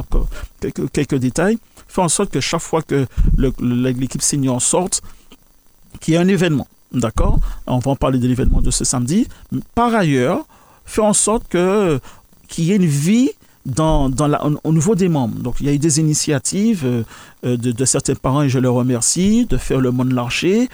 quelques, 0.61 0.93
quelques 0.93 1.15
détails, 1.15 1.57
faire 1.89 2.05
en 2.05 2.11
sorte 2.11 2.31
que 2.31 2.41
chaque 2.41 2.61
fois 2.61 2.83
que 2.83 3.07
l'équipe 3.39 4.21
senior 4.21 4.61
sorte, 4.61 5.01
qu'il 5.99 6.13
y 6.13 6.17
ait 6.19 6.21
un 6.21 6.29
événement. 6.29 6.69
D'accord? 6.93 7.39
On 7.67 7.79
va 7.79 7.93
en 7.93 7.97
parler 7.97 8.19
de 8.19 8.29
l'événement 8.29 8.61
de 8.61 8.71
ce 8.71 8.85
samedi. 8.85 9.29
Par 9.75 9.95
ailleurs, 9.95 10.45
faire 10.85 11.05
en 11.05 11.15
sorte 11.15 11.49
que 11.49 12.01
qu'il 12.49 12.65
y 12.65 12.73
ait 12.73 12.77
une 12.77 12.85
vie 12.85 13.31
dans, 13.65 14.09
dans 14.09 14.27
la, 14.27 14.45
au, 14.47 14.59
au 14.65 14.73
niveau 14.73 14.95
des 14.95 15.09
membres. 15.09 15.39
Donc, 15.39 15.57
il 15.61 15.67
y 15.67 15.69
a 15.69 15.73
eu 15.73 15.79
des 15.79 16.01
initiatives 16.01 16.83
euh, 16.85 17.03
euh, 17.45 17.57
de, 17.57 17.71
de 17.73 17.85
certains 17.85 18.15
parents, 18.15 18.43
et 18.43 18.49
je 18.49 18.59
les 18.59 18.69
remercie, 18.69 19.47
de 19.47 19.57
faire 19.57 19.81
le 19.81 19.91
monde 19.93 20.13
larcher. 20.13 20.69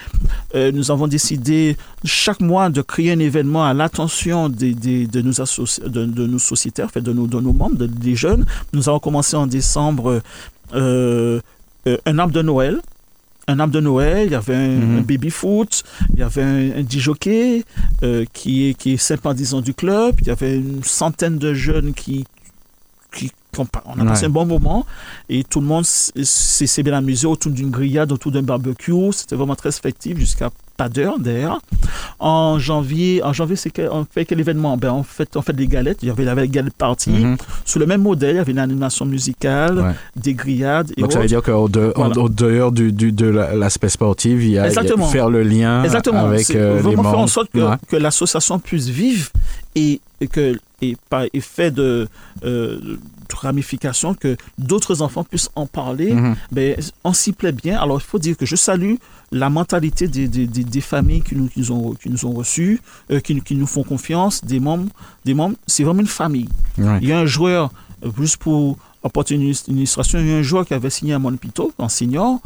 Euh, 0.55 0.71
nous 0.71 0.89
avons 0.91 1.07
décidé 1.07 1.77
chaque 2.03 2.39
mois 2.41 2.69
de 2.69 2.81
créer 2.81 3.11
un 3.11 3.19
événement 3.19 3.63
à 3.65 3.73
l'attention 3.73 4.49
des, 4.49 4.73
des- 4.73 5.05
de, 5.07 5.21
nos 5.21 5.31
de, 5.31 6.05
de 6.05 6.27
nos 6.27 6.39
sociétaires, 6.39 6.89
fait, 6.91 7.01
de, 7.01 7.13
nos, 7.13 7.27
de 7.27 7.39
nos 7.39 7.53
membres, 7.53 7.75
de- 7.77 7.85
des 7.85 8.15
jeunes. 8.15 8.45
Nous 8.73 8.89
avons 8.89 8.99
commencé 8.99 9.35
en 9.35 9.45
décembre 9.47 10.21
euh, 10.73 11.39
un 12.05 12.19
arbre 12.19 12.33
de 12.33 12.41
Noël. 12.41 12.81
Un 13.47 13.59
arbre 13.59 13.73
de 13.73 13.79
Noël, 13.79 14.27
il 14.27 14.31
y 14.31 14.35
avait 14.35 14.53
un, 14.55 14.67
Mhm. 14.79 14.97
un 14.99 15.01
baby-foot, 15.01 15.83
il 16.13 16.19
y 16.19 16.23
avait 16.23 16.43
un, 16.43 16.79
un 16.79 16.83
DJ-jockey, 16.83 17.63
euh, 18.03 18.23
qui, 18.31 18.69
est, 18.69 18.73
qui 18.75 18.93
est 18.93 18.97
sympathisant 18.97 19.61
du 19.61 19.73
club, 19.73 20.15
il 20.21 20.27
y 20.27 20.29
avait 20.29 20.57
une 20.57 20.83
centaine 20.83 21.39
de 21.39 21.55
jeunes 21.55 21.93
qui, 21.95 22.25
qui, 23.11 23.31
qui 23.31 23.31
ont 23.31 23.31
pas- 23.31 23.38
on 23.57 23.99
a 23.99 24.05
passé 24.05 24.21
Ouais. 24.21 24.27
un 24.27 24.29
bon 24.29 24.45
moment 24.45 24.85
et 25.27 25.43
tout 25.43 25.59
le 25.59 25.65
monde 25.67 25.85
s'est 25.85 26.83
bien 26.83 26.93
amusé 26.93 27.27
autour 27.27 27.51
d'une 27.51 27.71
grillade, 27.71 28.11
autour 28.11 28.31
d'un 28.31 28.43
barbecue. 28.43 28.93
C'était 29.11 29.35
vraiment 29.35 29.55
très 29.55 29.69
effectif 29.69 30.17
jusqu'à 30.17 30.49
pas 30.79 30.89
d'heure 30.95 31.17
d'ailleurs. 31.19 31.59
En 32.19 32.57
janvier, 32.59 33.21
en 33.23 33.33
janvier, 33.33 33.55
c'est 33.63 33.71
on 33.91 34.05
fait 34.13 34.23
quel 34.25 34.39
événement 34.39 34.77
Ben 34.77 34.91
on 34.93 35.03
fait 35.03 35.29
on 35.35 35.41
fait 35.47 35.53
des 35.61 35.67
galettes. 35.67 35.99
Il 36.03 36.07
y 36.07 36.11
avait 36.11 36.25
la 36.25 36.47
galette 36.47 36.73
partie 36.87 37.09
mhm. 37.25 37.37
sur 37.65 37.79
le 37.79 37.85
même 37.85 38.01
modèle. 38.01 38.35
Il 38.35 38.37
y 38.37 38.45
avait 38.45 38.51
une 38.57 38.59
animation 38.69 39.05
musicale, 39.05 39.77
Ouais. 39.79 39.95
des 40.15 40.33
grillades 40.41 40.91
et 40.97 41.01
Donc, 41.01 41.11
ça 41.13 41.19
veut 41.19 41.27
dire 41.27 41.41
qu'au 41.43 41.67
de- 41.69 41.91
Voilà. 41.95 42.69
du, 42.71 42.91
du- 42.91 43.11
de 43.11 43.27
la- 43.27 43.55
l'aspect 43.55 43.89
sportif, 43.89 44.37
il 44.41 44.51
y, 44.51 44.57
a, 44.57 44.67
il 44.69 44.73
y 44.73 44.77
a 44.77 45.07
faire 45.17 45.29
le 45.29 45.43
lien 45.43 45.83
Exactement. 45.83 46.25
avec 46.25 46.49
euh, 46.55 46.79
vraiment 46.81 47.03
faire 47.03 47.19
en 47.19 47.27
sorte 47.27 47.49
que, 47.51 47.59
Ouais. 47.59 47.75
que 47.89 47.97
l'association 47.97 48.59
puisse 48.59 48.87
vivre 48.87 49.27
et, 49.75 49.99
et 50.21 50.27
que 50.27 50.57
et 50.81 50.95
par 51.09 51.23
effet 51.33 51.71
de, 51.71 52.07
euh, 52.45 52.79
de 53.29 53.35
ramification 53.35 54.13
que 54.13 54.37
d'autres 54.57 55.01
enfants 55.01 55.23
puissent 55.25 55.49
en 55.55 55.65
parler. 55.65 56.13
Mhm. 56.13 56.35
Ben, 56.53 56.75
on 57.03 57.13
s'y 57.13 57.33
plaît 57.33 57.51
bien. 57.51 57.77
Alors, 57.79 57.97
il 58.01 58.05
faut 58.11 58.19
dire 58.19 58.35
que 58.37 58.45
je 58.45 58.55
salue 58.55 58.95
la 59.31 59.49
mentalité 59.49 60.07
des, 60.07 60.27
des, 60.27 60.47
des, 60.47 60.63
des 60.63 60.81
familles 60.81 61.21
qui 61.21 61.35
nous, 61.35 61.47
qui 61.47 61.59
nous 61.59 61.71
ont, 61.71 61.93
qui 61.93 62.09
nous 62.09 62.25
ont 62.25 62.31
reçus, 62.33 62.81
euh, 63.11 63.19
qui, 63.19 63.35
nous- 63.35 63.41
qui 63.41 63.55
nous 63.55 63.67
font 63.67 63.83
confiance, 63.83 64.43
des 64.43 64.59
membres. 64.59 64.89
Des 65.25 65.33
membres. 65.33 65.55
C'est 65.67 65.83
vraiment 65.83 66.01
une 66.01 66.07
famille. 66.07 66.49
Ouais. 66.77 66.99
Il 67.01 67.07
y 67.07 67.13
a 67.13 67.19
un 67.19 67.25
joueur, 67.25 67.71
euh, 68.03 68.09
juste 68.19 68.37
pour 68.37 68.77
apporter 69.03 69.35
une, 69.35 69.41
illus- 69.41 69.63
une 69.67 69.77
illustration, 69.77 70.19
il 70.19 70.27
y 70.27 70.33
a 70.33 70.37
un 70.37 70.41
joueur 70.41 70.65
qui 70.65 70.73
avait 70.73 70.89
signé 70.89 71.13
à 71.13 71.19
Monpito 71.19 71.71
en 71.77 71.89
senior. 71.89 72.39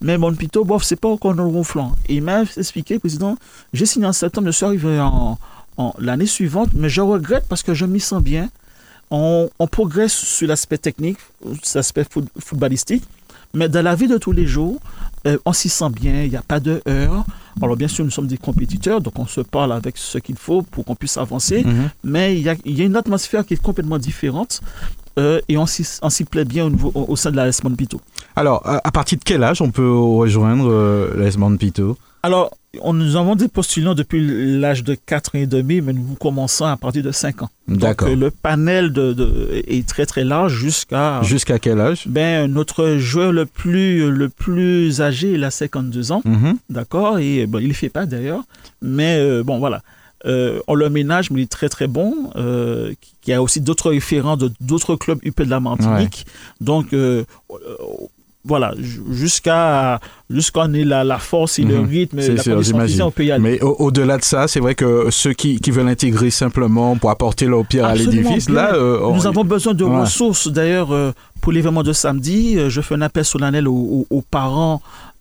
Mais 0.00 0.16
Monpito, 0.16 0.64
bof, 0.64 0.82
c'est 0.82 0.96
pas 0.96 1.08
encore 1.08 1.34
dans 1.34 1.42
le 1.44 1.50
ronflant. 1.50 1.94
Et 2.08 2.14
il 2.16 2.22
m'a 2.22 2.42
expliqué, 2.56 2.98
président, 2.98 3.36
j'ai 3.74 3.84
signé 3.84 4.06
en 4.06 4.12
septembre, 4.14 4.46
je 4.46 4.52
suis 4.52 4.64
arrivé 4.64 4.98
en, 4.98 5.38
en- 5.76 5.94
l'année 5.98 6.24
suivante, 6.26 6.70
mais 6.74 6.88
je 6.88 7.02
regrette 7.02 7.44
parce 7.48 7.62
que 7.62 7.74
je 7.74 7.84
m'y 7.84 8.00
sens 8.00 8.22
bien. 8.22 8.48
On, 9.10 9.50
on 9.58 9.66
progresse 9.66 10.12
sur 10.14 10.46
l'aspect 10.48 10.78
technique, 10.78 11.18
sur 11.64 11.78
l'aspect 11.78 12.04
foot- 12.08 12.28
footballistique, 12.38 13.02
mais 13.54 13.68
dans 13.68 13.82
la 13.82 13.94
vie 13.94 14.06
de 14.08 14.18
tous 14.18 14.32
les 14.32 14.46
jours, 14.46 14.78
euh, 15.26 15.36
on 15.44 15.52
s'y 15.52 15.68
sent 15.68 15.90
bien, 15.90 16.22
il 16.22 16.30
n'y 16.30 16.36
a 16.36 16.42
pas 16.42 16.60
de 16.60 16.82
heurts. 16.88 17.24
Alors 17.60 17.76
bien 17.76 17.88
sûr, 17.88 18.04
nous 18.04 18.10
sommes 18.10 18.26
des 18.28 18.38
compétiteurs, 18.38 19.00
donc 19.00 19.18
on 19.18 19.26
se 19.26 19.40
parle 19.40 19.72
avec 19.72 19.98
ce 19.98 20.18
qu'il 20.18 20.36
faut 20.36 20.62
pour 20.62 20.84
qu'on 20.84 20.94
puisse 20.94 21.16
avancer 21.18 21.62
Mhm. 21.64 21.90
mais 22.04 22.36
il 22.36 22.42
y 22.42 22.48
a, 22.48 22.54
il 22.64 22.78
y 22.78 22.82
a 22.82 22.84
une 22.84 22.96
atmosphère 22.96 23.44
qui 23.44 23.54
est 23.54 23.62
complètement 23.62 23.98
différente 23.98 24.60
euh, 25.20 25.40
et 25.48 25.56
on 25.56 25.66
s'y 25.66 26.24
plaît 26.24 26.44
bien 26.44 26.66
au, 26.66 26.70
niveau- 26.70 26.92
au, 26.94 27.04
au 27.12 27.16
sein 27.16 27.30
de 27.30 27.36
la 27.36 27.46
S 27.48 27.60
Pito. 27.76 28.00
Alors, 28.36 28.62
à, 28.66 28.80
à 28.82 28.90
partir 28.90 29.18
de 29.18 29.24
quel 29.24 29.42
âge 29.44 29.60
on 29.62 29.70
peut 29.70 29.90
rejoindre 29.92 30.68
euh, 30.70 31.14
l'Esmond 31.18 31.56
Pito? 31.56 31.96
Alors, 32.22 32.50
on, 32.82 32.92
nous 32.92 33.16
avons 33.16 33.34
des 33.34 33.48
postulants 33.48 33.94
depuis 33.94 34.20
l'âge 34.60 34.84
de 34.84 34.94
4 34.94 35.34
ans 35.34 35.38
et 35.38 35.46
demi, 35.46 35.80
mais 35.80 35.92
nous 35.94 36.16
commençons 36.20 36.66
à 36.66 36.76
partir 36.76 37.02
de 37.02 37.10
5 37.12 37.42
ans. 37.42 37.48
D'accord. 37.66 38.08
Donc, 38.08 38.16
euh, 38.16 38.20
le 38.26 38.30
panel 38.30 38.92
de, 38.92 39.12
de- 39.14 39.62
est 39.66 39.88
très 39.88 40.04
très 40.06 40.22
large 40.22 40.52
jusqu'à... 40.54 41.22
Jusqu'à 41.22 41.58
quel 41.58 41.80
âge? 41.80 42.04
Ben, 42.06 42.46
notre 42.52 42.96
joueur 42.98 43.32
le 43.32 43.46
plus, 43.46 44.10
le 44.10 44.28
plus 44.28 45.00
âgé, 45.00 45.32
il 45.32 45.44
a 45.44 45.50
52 45.50 46.12
ans, 46.12 46.20
Mhm. 46.26 46.56
d'accord? 46.68 47.18
Et 47.18 47.46
bon, 47.46 47.58
il 47.58 47.64
ne 47.64 47.68
le 47.68 47.74
fait 47.74 47.88
pas 47.88 48.04
d'ailleurs, 48.06 48.42
mais 48.82 49.16
euh, 49.18 49.42
bon, 49.42 49.58
voilà. 49.58 49.82
Euh, 50.26 50.60
on 50.68 50.74
le 50.74 50.90
ménage, 50.90 51.30
mais 51.30 51.40
il 51.40 51.42
est 51.44 51.50
très 51.50 51.68
très 51.68 51.86
bon. 51.86 52.30
Euh, 52.36 52.92
qui 53.22 53.32
a 53.32 53.42
aussi 53.42 53.60
d'autres 53.60 53.90
référents 53.90 54.36
de 54.36 54.50
d'autres 54.60 54.96
clubs 54.96 55.18
UP 55.24 55.42
de 55.42 55.50
la 55.50 55.60
Martinique. 55.60 56.26
Donc 56.60 56.92
euh, 56.92 57.24
euh, 57.50 57.56
voilà, 58.44 58.72
ju- 58.78 59.02
jusqu'à 59.10 60.00
jusqu'à 60.30 60.60
on 60.64 60.72
ait 60.72 60.84
la, 60.84 61.04
la 61.04 61.18
force 61.18 61.58
et 61.58 61.62
le 61.62 61.78
Mhm. 61.80 61.88
rythme, 61.88 62.16
la 62.18 62.42
sûr, 62.42 62.58
physique, 62.62 63.02
on 63.02 63.10
peut 63.10 63.24
y 63.26 63.30
aller. 63.32 63.42
Mais 63.42 63.62
au- 63.62 63.76
au-delà 63.78 64.16
de 64.16 64.24
ça, 64.24 64.48
c'est 64.48 64.60
vrai 64.60 64.74
que 64.74 65.08
ceux 65.10 65.32
qui, 65.34 65.60
qui 65.60 65.70
veulent 65.70 65.88
intégrer 65.88 66.30
simplement 66.30 66.96
pour 66.96 67.10
apporter 67.10 67.44
leur 67.46 67.66
pierre 67.66 67.84
à 67.86 67.94
l'édifice, 67.94 68.48
là, 68.48 68.74
euh, 68.74 68.98
on- 69.02 69.14
Nous 69.14 69.26
avons 69.26 69.44
besoin 69.44 69.74
de 69.74 69.84
Ouais. 69.84 70.00
ressources. 70.00 70.48
D'ailleurs, 70.48 70.92
euh, 70.92 71.12
pour 71.42 71.52
l'événement 71.52 71.82
de 71.82 71.92
samedi, 71.92 72.56
euh, 72.58 72.70
je 72.70 72.80
fais 72.80 72.94
un 72.94 73.02
appel 73.02 73.24
solennel 73.26 73.68
aux, 73.68 73.72
aux- 73.74 74.06
aux 74.16 74.22
parents 74.22 74.80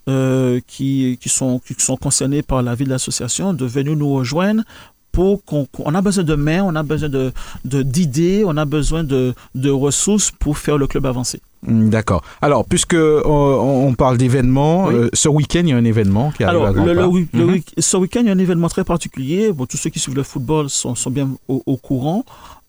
euh, 0.09 0.59
qui, 0.67 1.17
qui, 1.21 1.29
sont, 1.29 1.59
qui 1.65 1.73
sont 1.77 1.97
concernés 1.97 2.41
par 2.41 2.61
la 2.63 2.73
vie 2.75 2.85
de 2.85 2.89
l'association 2.89 3.53
de 3.53 3.65
venir 3.65 3.95
nous 3.95 4.11
rejoindre 4.19 4.63
pour 5.11 5.43
qu'on 5.43 5.67
on 5.79 5.95
a 5.95 6.01
besoin 6.01 6.23
de 6.23 6.35
mains, 6.35 6.61
on 6.63 6.75
a 6.75 6.83
besoin 6.83 7.09
de 7.09 7.31
de- 7.65 7.81
d'idées, 7.81 8.43
on 8.45 8.55
a 8.57 8.65
besoin 8.65 9.03
de, 9.03 9.33
de 9.55 9.69
ressources 9.71 10.29
pour 10.31 10.57
faire 10.57 10.77
le 10.77 10.85
club 10.87 11.05
avancer. 11.05 11.39
Hmm, 11.63 11.89
D'accord. 11.89 12.21
Alors, 12.41 12.63
puisque 12.63 12.93
euh, 12.93 13.21
on, 13.25 13.87
on 13.87 13.93
parle 13.95 14.17
d'événements, 14.17 14.85
Oui. 14.85 14.93
euh, 14.95 15.09
ce 15.13 15.27
week-end, 15.27 15.61
il 15.63 15.69
y 15.69 15.73
a 15.73 15.77
un 15.77 15.83
événement 15.83 16.31
qui 16.31 16.43
arrive 16.43 16.61
Alors, 16.61 16.67
à 16.67 16.85
le, 16.85 16.93
le 16.93 17.45
week- 17.45 17.73
ce 17.77 17.97
week-end, 17.97 18.21
il 18.21 18.27
y 18.27 18.29
a 18.29 18.33
un 18.33 18.37
événement 18.47 18.69
très 18.69 18.83
particulier. 18.85 19.51
Bon, 19.51 19.65
tous 19.65 19.77
ceux 19.77 19.89
qui 19.89 19.99
suivent 19.99 20.15
le 20.15 20.23
football 20.23 20.69
sont, 20.69 20.95
sont 20.95 21.11
bien 21.11 21.27
au, 21.47 21.63
au 21.65 21.75
courant. 21.75 22.23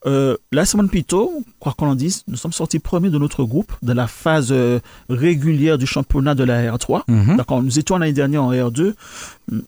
Euh, 0.07 0.37
la 0.51 0.65
semaine 0.65 0.89
Pito, 0.89 1.31
quoi 1.59 1.75
qu'on 1.77 1.87
en 1.89 1.95
dise, 1.95 2.23
nous 2.27 2.37
sommes 2.39 2.53
sortis 2.55 2.79
premiers 2.79 3.11
de 3.11 3.19
notre 3.19 3.45
groupe 3.45 3.73
de 3.83 3.93
la 3.93 4.07
phase 4.07 4.49
euh, 4.51 4.81
régulière 5.11 5.77
du 5.77 5.87
championnat 5.87 6.35
de 6.35 6.43
la 6.45 6.75
R3. 6.75 7.03
Mhm. 7.07 7.37
D'accord, 7.37 7.63
nous 7.63 7.79
étions 7.79 7.99
l'année 7.99 8.15
dernière 8.15 8.43
en 8.43 8.53
R2 8.53 8.95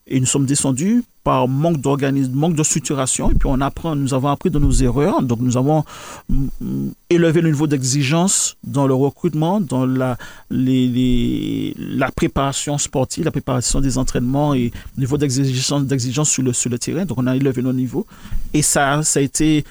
et 0.06 0.20
nous 0.20 0.26
sommes 0.26 0.46
descendus 0.46 1.04
par 1.22 1.48
manque 1.48 1.80
d'organisme, 1.82 2.32
manque 2.32 2.54
de 2.56 2.62
structuration. 2.62 3.30
Et 3.30 3.34
puis 3.34 3.46
on 3.46 3.60
apprend, 3.60 3.94
nous 3.94 4.14
avons 4.14 4.28
appris 4.28 4.48
de 4.50 4.58
nos 4.58 4.72
erreurs. 4.72 5.22
Donc 5.22 5.40
nous 5.40 5.58
avons 5.58 5.84
mm, 6.30 6.46
mm, 6.62 6.90
élevé 7.10 7.42
le 7.42 7.50
niveau 7.50 7.66
d'exigence 7.66 8.56
dans 8.64 8.86
le 8.86 8.94
recrutement, 8.94 9.60
dans 9.60 9.84
la, 9.84 10.16
les, 10.50 10.88
les- 10.88 11.74
la 11.78 12.10
préparation 12.10 12.78
sportive, 12.78 13.24
la 13.24 13.30
préparation 13.32 13.80
des 13.82 13.98
entraînements 13.98 14.54
et 14.54 14.72
le 14.96 15.00
niveau 15.00 15.18
d'exigence, 15.18 15.84
d'exigence 15.84 16.30
sur, 16.30 16.42
le, 16.42 16.54
sur 16.54 16.70
le 16.70 16.78
terrain. 16.78 17.04
Donc 17.04 17.18
on 17.18 17.26
a 17.26 17.36
élevé 17.36 17.60
nos 17.60 17.74
niveaux. 17.74 18.06
Et 18.54 18.62
ça, 18.62 19.02
ça 19.02 19.20
a 19.20 19.22
été... 19.22 19.64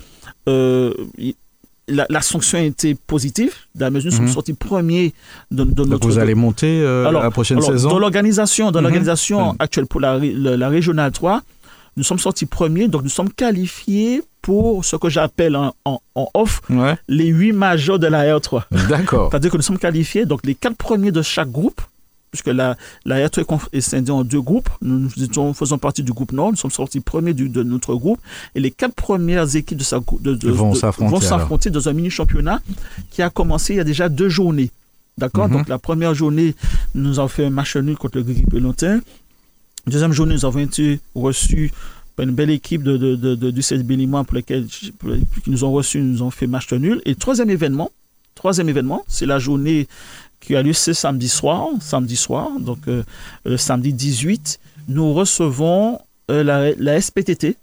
euh, 0.48 0.93
la, 1.88 2.05
la 2.10 2.21
sanction 2.21 2.57
a 2.57 2.62
été 2.62 2.95
positive, 2.95 3.53
dans 3.75 3.86
la 3.88 3.89
mesure 3.91 4.12
où 4.12 4.15
nous 4.15 4.21
sommes 4.21 4.33
sortis 4.33 4.53
premiers 4.53 5.13
de, 5.50 5.63
de 5.63 5.71
Donc, 5.74 5.88
notre 5.88 6.07
vous 6.07 6.19
allez 6.19 6.36
monter 6.36 6.81
euh, 6.81 7.05
Alors- 7.07 7.24
la 7.24 7.31
prochaine 7.31 7.57
alors, 7.57 7.69
saison 7.71 7.89
Dans 7.89 8.00
l'organisation, 8.00 8.71
Mhm. 9.51 9.55
actuelle 9.60 9.88
pour 9.88 10.00
la, 10.00 10.17
la, 10.19 10.57
la 10.57 10.69
régionale 10.69 11.12
3, 11.12 11.41
nous 11.98 12.03
sommes 12.03 12.19
sortis 12.19 12.45
premiers, 12.45 12.88
donc 12.88 13.03
nous 13.03 13.10
sommes 13.10 13.31
qualifiés 13.33 14.21
pour 14.41 14.86
ce 14.86 14.95
que 14.95 15.10
j'appelle 15.10 15.55
en, 15.55 15.75
en, 15.86 16.00
en 16.15 16.29
off 16.33 16.62
Ouais. 16.69 16.95
les 17.10 17.27
huit 17.27 17.51
majors 17.51 18.00
de 18.00 18.07
la 18.07 18.24
R3. 18.38 18.63
D'accord. 18.88 19.29
C'est-à-dire 19.31 19.51
que 19.51 19.57
nous 19.57 19.63
sommes 19.63 19.77
qualifiés, 19.77 20.25
donc 20.25 20.39
les 20.45 20.55
quatre 20.55 20.77
premiers 20.77 21.12
de 21.12 21.21
chaque 21.21 21.51
groupe, 21.51 21.81
puisque 22.31 22.47
la, 22.47 22.77
la 23.05 23.27
R3 23.27 23.59
est 23.73 23.81
scindée 23.81 24.11
en 24.11 24.23
deux 24.23 24.41
groupes. 24.41 24.69
Nous, 24.81 25.09
faisons 25.53 25.77
partie 25.77 26.01
du 26.01 26.13
groupe 26.13 26.31
Nord, 26.31 26.51
nous 26.51 26.57
sommes 26.57 26.71
sortis 26.71 27.01
premiers 27.01 27.33
du- 27.33 27.50
de 27.50 27.61
notre 27.61 27.93
groupe, 27.95 28.19
et 28.55 28.59
les 28.61 28.71
quatre 28.71 28.95
premières 28.95 29.53
équipes 29.55 29.77
de 29.77 29.83
sa, 29.83 30.00
de, 30.00 30.33
de- 30.35 30.50
Vont 31.11 31.19
s'affronter, 31.21 31.69
dans 31.69 31.89
un 31.89 31.93
mini-championnat 31.93 32.61
qui 33.11 33.21
a 33.21 33.29
commencé 33.29 33.73
il 33.73 33.77
y 33.77 33.79
a 33.81 33.83
déjà 33.83 34.07
deux 34.09 34.29
journées. 34.29 34.71
D'accord? 35.17 35.47
Mhm. 35.50 35.57
Donc 35.57 35.67
la 35.67 35.77
première 35.77 36.13
journée, 36.15 36.55
nous 36.95 37.19
avons 37.19 37.27
fait 37.27 37.45
un 37.45 37.50
match 37.50 37.75
nul 37.75 37.97
contre 37.97 38.17
le 38.17 38.23
Grigui 38.23 38.43
Pelotin. 38.43 39.01
Deuxième 39.85 40.13
journée, 40.13 40.35
nous 40.35 40.45
avons 40.45 40.59
été 40.59 41.00
reçus 41.15 41.71
par 42.15 42.25
une 42.25 42.31
belle 42.33 42.50
équipe 42.51 42.83
de, 42.83 42.95
de, 42.97 43.15
de, 43.15 43.35
de- 43.35 43.51
du 43.51 43.61
CSB 43.61 43.95
Limois 43.97 44.23
pour 44.23 44.35
les- 44.35 44.43
qui 44.43 44.93
nous 45.47 45.63
ont 45.65 45.71
reçus, 45.71 46.00
nous 46.00 46.21
ont 46.21 46.31
fait 46.31 46.47
match 46.47 46.71
nul. 46.71 47.01
Et 47.05 47.15
troisième 47.15 47.50
événement, 47.50 47.91
troisième 48.35 48.69
événement, 48.69 49.03
c'est 49.07 49.25
la 49.25 49.38
journée 49.39 49.88
qui 50.41 50.55
a 50.55 50.62
lieu 50.62 50.74
ce 50.74 50.91
samedi 50.91 51.29
soir, 51.29 51.67
samedi 51.79 52.17
soir, 52.17 52.50
donc 52.60 52.79
euh, 52.88 53.03
le 53.45 53.55
samedi 53.55 53.93
18, 53.93 54.60
nous 54.89 55.13
recevons 55.13 56.00
euh, 56.29 56.43
la, 56.43 56.74
la 56.74 57.00
SPTT. 57.00 57.55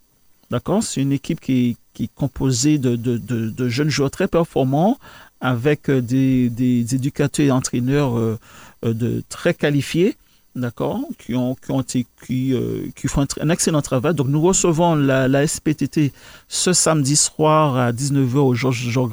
D'accord? 0.51 0.83
C'est 0.83 1.03
une 1.03 1.13
équipe 1.13 1.41
qui, 1.41 1.77
qui 1.93 2.05
est 2.05 2.11
composée 2.15 2.79
de, 2.79 2.97
de, 2.97 3.19
de, 3.19 3.69
jeunes 3.69 3.91
joueurs 3.91 4.11
très 4.11 4.29
performants 4.29 4.99
avec 5.41 5.91
euh, 5.91 6.01
des, 6.01 6.49
des 6.49 6.95
éducateurs 6.95 7.47
et 7.47 7.51
entraîneurs 7.51 8.39
de, 8.83 9.23
très 9.29 9.53
qualifiés 9.53 10.17
d'accord, 10.57 11.01
qui 11.19 11.37
ont, 11.37 11.55
qui 11.55 11.71
ont 11.71 11.83
été, 11.83 12.07
qui, 12.27 12.55
qui 12.97 13.07
font 13.07 13.27
un, 13.41 13.49
excellent 13.51 13.83
travail. 13.83 14.15
Donc, 14.15 14.29
nous 14.29 14.41
recevons 14.41 14.95
la, 14.97 15.29
la 15.29 15.47
SPTT 15.47 16.13
ce 16.49 16.73
samedi 16.73 17.15
soir 17.15 17.77
à 17.77 17.93
19h 17.93 18.37
au 18.39 18.55
Georges 18.55 18.89
Georges. 18.89 19.13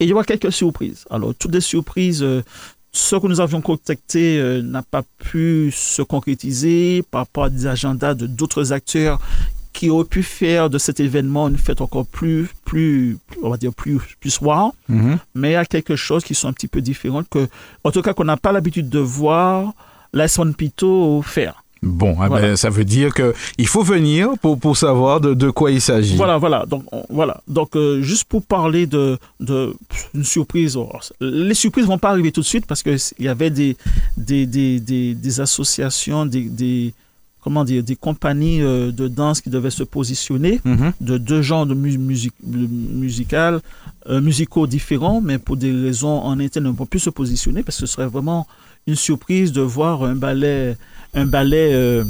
Et 0.00 0.04
il 0.04 0.08
y 0.10 0.12
aura 0.12 0.24
quelques 0.24 0.50
surprises. 0.52 1.04
Alors, 1.10 1.34
toutes 1.38 1.54
les 1.54 1.60
surprises, 1.60 2.22
euh, 2.22 2.42
ceux 2.92 3.20
que 3.20 3.26
nous 3.26 3.40
avions 3.40 3.60
contactés 3.60 4.38
euh, 4.38 4.62
n'a 4.62 4.82
pas 4.82 5.02
pu 5.18 5.70
se 5.74 6.02
concrétiser 6.02 7.04
par 7.10 7.20
rapport 7.22 7.44
à 7.44 7.50
des 7.50 7.66
agendas 7.66 8.14
de 8.14 8.26
d'autres 8.26 8.72
acteurs 8.72 9.20
qui 9.72 9.88
auraient 9.90 10.04
pu 10.04 10.22
faire 10.24 10.68
de 10.68 10.78
cet 10.78 10.98
événement 10.98 11.48
une 11.48 11.56
fête 11.56 11.80
encore 11.80 12.06
plus, 12.06 12.48
plus, 12.64 13.18
on 13.42 13.50
va 13.50 13.56
dire 13.56 13.72
plus, 13.72 13.98
plus 14.18 14.40
wow 14.40 14.74
Mhm. 14.88 15.18
mais 15.36 15.50
il 15.50 15.52
y 15.52 15.56
a 15.56 15.64
quelque 15.64 15.94
chose 15.94 16.24
qui 16.24 16.34
sont 16.34 16.48
un 16.48 16.52
petit 16.52 16.66
peu 16.66 16.80
différentes 16.80 17.28
que, 17.28 17.46
en 17.84 17.92
tout 17.92 18.02
cas, 18.02 18.12
qu'on 18.12 18.24
n'a 18.24 18.36
pas 18.36 18.50
l'habitude 18.50 18.88
de 18.88 18.98
voir 18.98 19.72
la 20.12 20.26
Son 20.26 20.52
Pito 20.52 21.22
faire. 21.22 21.59
Bon, 21.82 22.14
ah 22.20 22.28
ben, 22.28 22.56
ça 22.56 22.68
veut 22.68 22.84
dire 22.84 23.14
que 23.14 23.32
il 23.56 23.66
faut 23.66 23.82
venir 23.82 24.30
pour, 24.42 24.58
pour 24.58 24.76
savoir 24.76 25.20
de, 25.20 25.32
de 25.32 25.48
quoi 25.50 25.70
il 25.70 25.80
s'agit. 25.80 26.14
Voilà, 26.16 26.36
voilà. 26.36 26.66
Donc, 26.66 26.84
on- 26.92 27.06
voilà. 27.08 27.40
Donc, 27.48 27.74
euh, 27.74 28.02
juste 28.02 28.24
pour 28.24 28.42
parler 28.42 28.86
de, 28.86 29.16
de 29.40 29.74
une 30.14 30.24
surprise. 30.24 30.76
oh, 30.76 30.90
Les 31.22 31.54
surprises 31.54 31.86
vont 31.86 31.96
pas 31.98 32.10
arriver 32.10 32.32
tout 32.32 32.42
de 32.42 32.46
suite 32.46 32.66
parce 32.66 32.82
que 32.82 32.96
il 33.18 33.24
y 33.24 33.28
avait 33.28 33.48
des, 33.50 33.76
des, 34.18 34.44
des, 34.46 34.78
des, 34.78 35.14
des 35.14 35.40
associations, 35.40 36.26
des, 36.26 36.42
des, 36.42 36.92
comment 37.40 37.64
dire, 37.64 37.82
des 37.82 37.96
compagnies 37.96 38.60
euh, 38.60 38.92
de 38.92 39.08
danse 39.08 39.40
qui 39.40 39.48
devaient 39.48 39.70
se 39.70 39.82
positionner 39.82 40.60
Mhm. 40.66 40.92
de 41.00 41.16
deux 41.16 41.40
genres 41.40 41.64
de 41.64 41.72
mu- 41.74 41.96
musique, 41.96 42.34
de 42.44 42.66
musical, 42.66 43.60
euh, 44.10 44.20
musicaux 44.20 44.66
différents, 44.66 45.22
mais 45.22 45.38
pour 45.38 45.56
des 45.56 45.72
raisons 45.72 46.18
en 46.20 46.38
interne, 46.40 46.66
on 46.66 46.72
ne 46.72 46.76
peut 46.76 46.84
plus 46.84 47.00
se 47.00 47.10
positionner 47.10 47.62
parce 47.62 47.78
que 47.80 47.86
ce 47.86 47.92
serait 47.94 48.06
vraiment 48.06 48.46
une 48.90 48.96
surprise 48.96 49.50
de 49.52 49.62
voir 49.76 50.02
un 50.04 50.14
ballet, 50.26 50.76
un 51.14 51.26
ballet, 51.36 51.70
euh, 51.72 52.04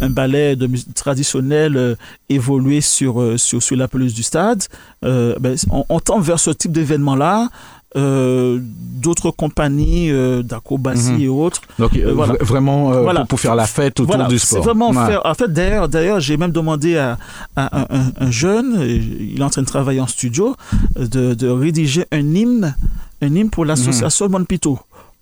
un 0.00 0.10
ballet 0.10 0.54
de 0.56 0.68
traditionnel 0.94 1.76
euh, 1.76 1.94
évoluer 2.28 2.80
sur, 2.80 3.20
euh, 3.20 3.36
sur, 3.36 3.62
sur 3.62 3.76
la 3.76 3.88
pelouse 3.88 4.14
du 4.14 4.22
stade. 4.22 4.62
Euh, 5.04 5.34
ben, 5.40 5.56
on, 5.70 5.84
on 5.88 6.00
tend 6.00 6.20
vers 6.20 6.38
ce 6.46 6.50
type 6.50 6.72
d'événement-là. 6.72 7.48
Euh, 7.96 8.58
D'autres 9.06 9.30
compagnies 9.30 10.10
euh, 10.10 10.42
d'acrobatie 10.42 11.12
Mhm. 11.12 11.20
et 11.22 11.28
autres 11.28 11.62
Donc 11.78 11.96
euh, 11.96 12.12
voilà. 12.12 12.34
vra- 12.34 12.44
vraiment 12.44 12.90
Voilà. 13.02 13.20
pour, 13.20 13.28
pour 13.28 13.40
faire 13.40 13.54
la 13.54 13.66
fête 13.66 13.98
autour 14.00 14.14
voilà, 14.16 14.28
du 14.28 14.38
c'est 14.38 14.46
sport. 14.56 14.64
vraiment 14.64 14.90
Ouais. 14.90 15.06
faire. 15.06 15.22
En 15.24 15.34
fait, 15.34 15.50
d'ailleurs, 15.50 15.88
d'ailleurs, 15.88 16.20
j'ai 16.20 16.36
même 16.36 16.50
demandé 16.50 16.96
à, 16.98 17.16
à 17.56 17.78
un, 17.80 17.86
un- 17.98 18.12
un 18.26 18.30
jeune, 18.30 18.76
il 18.82 19.40
est 19.40 19.42
en 19.42 19.48
train 19.50 19.62
de 19.62 19.66
travailler 19.66 20.00
en 20.00 20.06
studio, 20.06 20.54
de, 20.98 21.32
de 21.34 21.48
rédiger 21.48 22.04
un 22.12 22.26
hymne, 22.34 22.74
un 23.22 23.34
hymne 23.34 23.50
pour 23.50 23.64
l'association 23.64 24.28
Mon 24.28 24.44
Pito, 24.44 24.78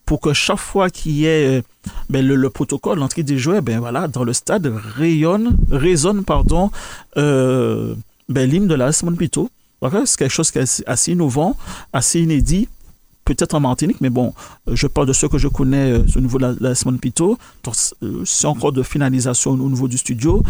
pour 0.07 0.21
que 0.21 0.33
chaque 0.33 0.59
fois 0.59 0.89
qu'il 0.89 1.13
y 1.13 1.27
ait 1.27 1.59
euh, 1.59 1.63
ben, 2.09 2.25
le, 2.27 2.37
le 2.37 2.49
protocole, 2.51 3.01
l'entrée 3.01 3.25
des 3.25 3.39
joueurs, 3.39 3.61
ben 3.61 3.81
voilà, 3.81 4.09
dans 4.09 4.25
le 4.25 4.33
stade 4.33 4.73
rayonne, 4.97 5.57
résonne, 5.71 6.25
pardon, 6.25 6.71
euh, 7.17 7.95
ben, 8.29 8.49
l'hymne 8.49 8.69
de 8.69 8.75
la 8.75 8.91
Pito. 9.19 9.51
Voilà, 9.81 10.07
c'est 10.07 10.17
quelque 10.17 10.33
chose 10.33 10.51
qui 10.51 10.59
est 10.59 10.85
assez, 10.87 11.13
innovant, 11.13 11.57
assez 11.93 12.21
inédit 12.21 12.69
peut-être 13.25 13.55
en 13.55 13.61
Martinique, 13.61 14.01
mais 14.01 14.09
bon, 14.09 14.33
euh, 14.69 14.77
je 14.77 14.87
parle 14.87 15.09
de 15.09 15.13
ce 15.13 15.27
que 15.27 15.37
je 15.37 15.49
connais 15.49 15.91
euh, 15.91 16.07
au 16.15 16.21
niveau 16.21 16.39
de 16.39 16.45
la, 16.45 16.55
la 16.61 16.99
Pito. 17.01 17.37
C'est 18.25 18.47
encore 18.47 18.71
de 18.71 18.85
finalisation 18.85 19.51
au 19.51 19.69
niveau 19.69 19.89
du 19.89 19.99
studio. 19.99 20.43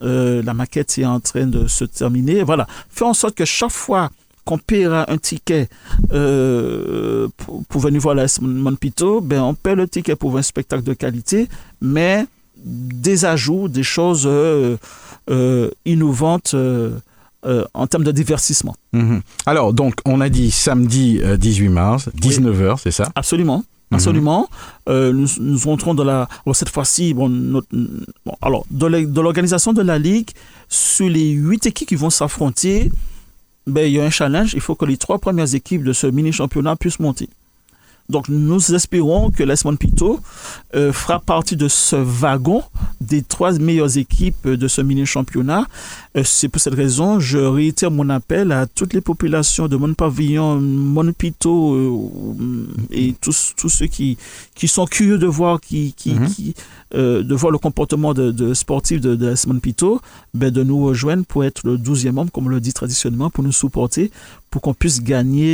La 0.00 0.52
maquette 0.52 0.98
est 0.98 1.04
en 1.04 1.20
train 1.20 1.46
de 1.46 1.68
se 1.68 1.84
terminer. 1.84 2.42
Voilà. 2.42 2.66
Fait 2.90 3.04
en 3.04 3.14
sorte 3.14 3.36
que 3.36 3.44
chaque 3.44 3.70
fois 3.70 4.10
qu'on 4.44 4.58
paiera 4.58 5.10
un 5.10 5.18
ticket 5.18 5.68
euh, 6.12 7.28
pour, 7.36 7.64
pour 7.68 7.80
venir 7.80 8.00
voir 8.00 8.14
la 8.14 8.26
Pito, 8.80 9.20
ben, 9.20 9.40
on 9.42 9.54
paie 9.54 9.74
le 9.74 9.86
ticket 9.88 10.16
pour 10.16 10.36
un 10.36 10.42
spectacle 10.42 10.82
de 10.82 10.94
qualité, 10.94 11.48
mais 11.80 12.26
des 12.64 13.24
ajouts, 13.24 13.68
des 13.68 13.82
choses 13.82 14.24
euh, 14.26 14.76
euh, 15.30 15.70
innovantes 15.84 16.54
euh, 16.54 16.98
en 17.74 17.86
termes 17.86 18.04
de 18.04 18.12
divertissement. 18.12 18.74
Mhm. 18.92 19.20
Alors, 19.46 19.72
donc, 19.72 19.94
on 20.04 20.20
a 20.20 20.28
dit 20.28 20.50
samedi 20.50 21.20
euh, 21.22 21.36
18 21.36 21.68
mars, 21.68 22.08
19h, 22.20 22.78
c'est 22.82 22.90
ça? 22.92 23.08
Absolument. 23.14 23.58
Mhm. 23.90 23.96
Absolument. 23.96 24.48
Euh, 24.88 25.12
nous, 25.12 25.26
nous 25.40 25.58
rentrons 25.58 25.94
dans 25.94 26.04
la. 26.04 26.28
bon, 26.46 26.52
cette 26.52 26.70
fois-ci, 26.70 27.14
bon, 27.14 27.28
notre- 27.28 27.66
bon, 28.24 28.34
alors, 28.40 28.64
de 28.70 29.20
l'organisation 29.20 29.72
de 29.72 29.82
la 29.82 29.98
Ligue, 29.98 30.30
sur 30.68 31.08
les 31.08 31.30
huit 31.30 31.66
équipes 31.66 31.88
qui 31.88 31.96
vont 31.96 32.10
s'affronter, 32.10 32.90
ben, 33.66 33.86
il 33.86 33.94
y 33.94 34.00
a 34.00 34.04
un 34.04 34.10
challenge. 34.10 34.54
Il 34.54 34.60
faut 34.60 34.74
que 34.74 34.84
les 34.84 34.96
trois 34.96 35.18
premières 35.18 35.54
équipes 35.54 35.84
de 35.84 35.92
ce 35.92 36.06
mini-championnat 36.06 36.76
puissent 36.76 37.00
monter. 37.00 37.28
Donc, 38.12 38.28
nous 38.28 38.74
espérons 38.74 39.30
que 39.30 39.42
l'Esmond 39.42 39.74
Pito 39.76 40.20
euh, 40.76 40.92
fera 40.92 41.18
partie 41.18 41.56
de 41.56 41.66
ce 41.66 41.96
wagon 41.96 42.62
des 43.00 43.22
trois 43.22 43.52
meilleures 43.58 43.96
équipes 43.96 44.46
de 44.46 44.68
ce 44.68 44.82
mini-championnat. 44.82 45.66
Euh, 46.16 46.22
C'est 46.24 46.48
pour 46.48 46.60
cette 46.60 46.74
raison, 46.74 47.18
je 47.20 47.38
réitère 47.38 47.90
mon 47.90 48.08
appel 48.10 48.52
à 48.52 48.66
toutes 48.66 48.92
les 48.92 49.00
populations 49.00 49.66
de 49.66 49.76
mon 49.76 49.94
pavillon, 49.94 50.60
mon 50.60 51.10
Pito 51.12 51.74
euh, 51.74 52.68
et 52.90 53.14
tous, 53.20 53.54
tous 53.56 53.70
ceux 53.70 53.86
qui, 53.86 54.18
qui 54.54 54.68
sont 54.68 54.84
curieux 54.84 55.16
de 55.18 55.26
voir, 55.26 55.58
qui, 55.60 55.94
qui, 55.94 56.12
Mhm. 56.12 56.28
qui, 56.28 56.54
de 56.94 57.34
voir 57.34 57.50
le 57.50 57.56
comportement 57.56 58.12
de, 58.12 58.30
de 58.30 58.52
sportif 58.52 59.00
de, 59.00 59.14
de 59.14 59.34
Pito, 59.62 60.00
ben, 60.34 60.50
de 60.50 60.62
nous 60.62 60.84
rejoindre 60.84 61.24
pour 61.24 61.42
être 61.44 61.62
le 61.64 61.78
12e 61.78 62.18
homme, 62.18 62.28
comme 62.30 62.44
on 62.44 62.50
le 62.50 62.60
dit 62.60 62.74
traditionnellement, 62.74 63.30
pour 63.30 63.42
nous 63.42 63.52
supporter, 63.52 64.10
pour 64.50 64.60
qu'on 64.60 64.74
puisse 64.74 65.02
gagner, 65.02 65.50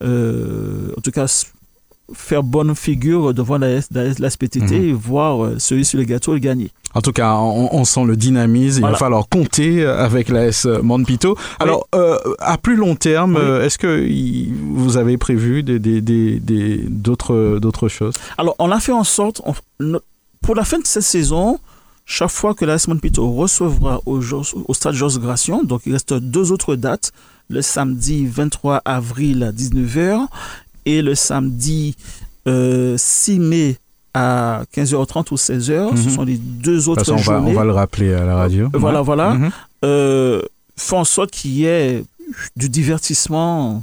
en 0.00 1.00
tout 1.02 1.10
cas, 1.10 1.26
faire 2.12 2.42
bonne 2.42 2.74
figure 2.74 3.32
devant 3.34 3.58
la, 3.58 3.70
S- 3.70 3.88
la, 3.92 4.04
la 4.18 4.30
SPTT 4.30 4.72
Mhm. 4.72 4.84
et 4.84 4.92
voir 4.92 5.44
euh, 5.44 5.54
celui 5.58 5.84
sur 5.84 5.98
le 5.98 6.04
gâteau 6.04 6.32
le 6.32 6.38
gagner. 6.38 6.70
En 6.94 7.00
tout 7.02 7.12
cas, 7.12 7.34
on, 7.34 7.68
on 7.72 7.84
sent 7.84 8.04
le 8.04 8.16
dynamisme. 8.16 8.80
Il 8.84 8.90
va 8.90 8.96
falloir 8.96 9.28
compter 9.28 9.84
avec 9.86 10.28
l'AS 10.28 10.66
Montpito. 10.82 11.36
Alors, 11.60 11.86
euh, 11.94 12.18
à 12.40 12.58
plus 12.58 12.74
long 12.76 12.96
terme, 12.96 13.36
Oui. 13.36 13.42
euh, 13.42 13.64
est-ce 13.64 13.78
que 13.78 14.08
vous 14.74 14.96
avez 14.96 15.16
prévu 15.16 15.62
des- 15.62 15.78
des- 15.78 16.00
des- 16.00 16.40
des- 16.40 16.78
d'autres 16.88 17.58
d'autres 17.60 17.88
choses? 17.88 18.14
Alors, 18.38 18.56
on 18.58 18.70
a 18.72 18.80
fait 18.80 18.92
en 18.92 19.04
sorte, 19.04 19.40
on- 19.46 20.00
pour 20.42 20.54
la 20.56 20.64
fin 20.64 20.78
de 20.78 20.86
cette 20.86 21.02
saison, 21.04 21.60
chaque 22.06 22.30
fois 22.30 22.54
que 22.54 22.64
la 22.64 22.76
Simone 22.78 22.98
Pito 22.98 23.30
recevra 23.30 24.00
au 24.04 24.20
stade 24.74 24.94
Georges 24.94 25.20
Gration, 25.20 25.62
donc 25.62 25.82
il 25.86 25.92
reste 25.92 26.12
deux 26.14 26.50
autres 26.50 26.74
dates, 26.74 27.12
le 27.48 27.62
samedi 27.62 28.26
23 28.26 28.80
avril 28.84 29.44
à 29.44 29.52
19h 29.52 30.26
et 30.96 31.02
le 31.02 31.14
samedi 31.14 31.96
euh, 32.46 32.94
6 32.98 33.38
mai 33.38 33.76
à 34.14 34.62
15h30 34.74 35.30
ou 35.32 35.36
16h. 35.36 35.90
Ce 35.96 36.08
Mhm. 36.08 36.10
sont 36.14 36.24
les 36.24 36.36
deux 36.38 36.88
autres 36.88 37.00
façon, 37.04 37.12
on 37.12 37.16
va, 37.16 37.22
journées. 37.22 37.50
on 37.52 37.54
va 37.54 37.64
le 37.64 37.72
rappeler 37.72 38.12
à 38.14 38.24
la 38.24 38.36
radio. 38.36 38.66
Euh, 38.66 38.78
voilà, 38.78 39.00
Ouais. 39.00 39.04
voilà. 39.04 39.36
Euh, 39.84 40.42
fait 40.76 40.96
en 40.96 41.04
sorte 41.04 41.30
qu'il 41.30 41.52
y 41.52 41.66
ait 41.66 42.04
du 42.56 42.68
divertissement 42.68 43.82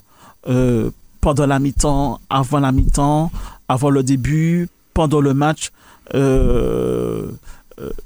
euh, 0.50 0.90
pendant 1.22 1.46
la 1.46 1.60
mi-temps, 1.60 2.20
avant 2.30 2.60
la 2.60 2.72
mi-temps, 2.72 3.32
avant 3.68 3.90
le 3.90 4.04
début, 4.04 4.68
pendant 4.94 5.22
le 5.22 5.34
match. 5.34 5.72
Euh, 6.16 7.28
euh, 7.28 7.32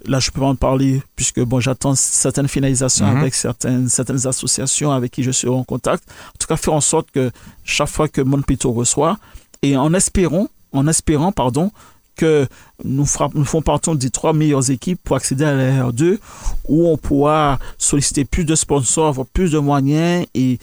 là, 0.05 0.19
je 0.19 0.31
peux 0.31 0.41
en 0.41 0.55
parler 0.55 1.01
puisque 1.15 1.39
bon, 1.41 1.59
j'attends 1.59 1.95
certaines 1.95 2.47
finalisations 2.47 3.05
Mhm. 3.05 3.17
avec 3.17 3.33
certaines, 3.35 3.89
certaines 3.89 4.27
associations 4.27 4.91
avec 4.91 5.11
qui 5.11 5.23
je 5.23 5.31
serai 5.31 5.53
en 5.53 5.63
contact. 5.63 6.03
En 6.29 6.37
tout 6.39 6.47
cas, 6.47 6.57
faire 6.57 6.73
en 6.73 6.81
sorte 6.81 7.09
que 7.11 7.31
chaque 7.63 7.89
fois 7.89 8.07
que 8.07 8.21
Monpito 8.21 8.71
reçoit, 8.71 9.17
et 9.61 9.77
en 9.77 9.93
espérant, 9.93 10.47
en 10.73 10.87
espérant, 10.87 11.31
pardon, 11.31 11.71
que 12.15 12.47
nous, 12.83 13.05
nous 13.33 13.45
faisons 13.45 13.61
partie 13.61 13.95
des 13.95 14.09
trois 14.09 14.33
meilleures 14.33 14.69
équipes 14.69 14.99
pour 15.03 15.15
accéder 15.15 15.45
à 15.45 15.53
la 15.53 15.85
R2, 15.85 16.19
où 16.67 16.87
on 16.87 16.97
pourra 16.97 17.57
solliciter 17.77 18.25
plus 18.25 18.45
de 18.45 18.55
sponsors, 18.55 19.07
avoir 19.07 19.25
plus 19.27 19.51
de 19.51 19.59
moyens 19.59 20.25
et, 20.33 20.59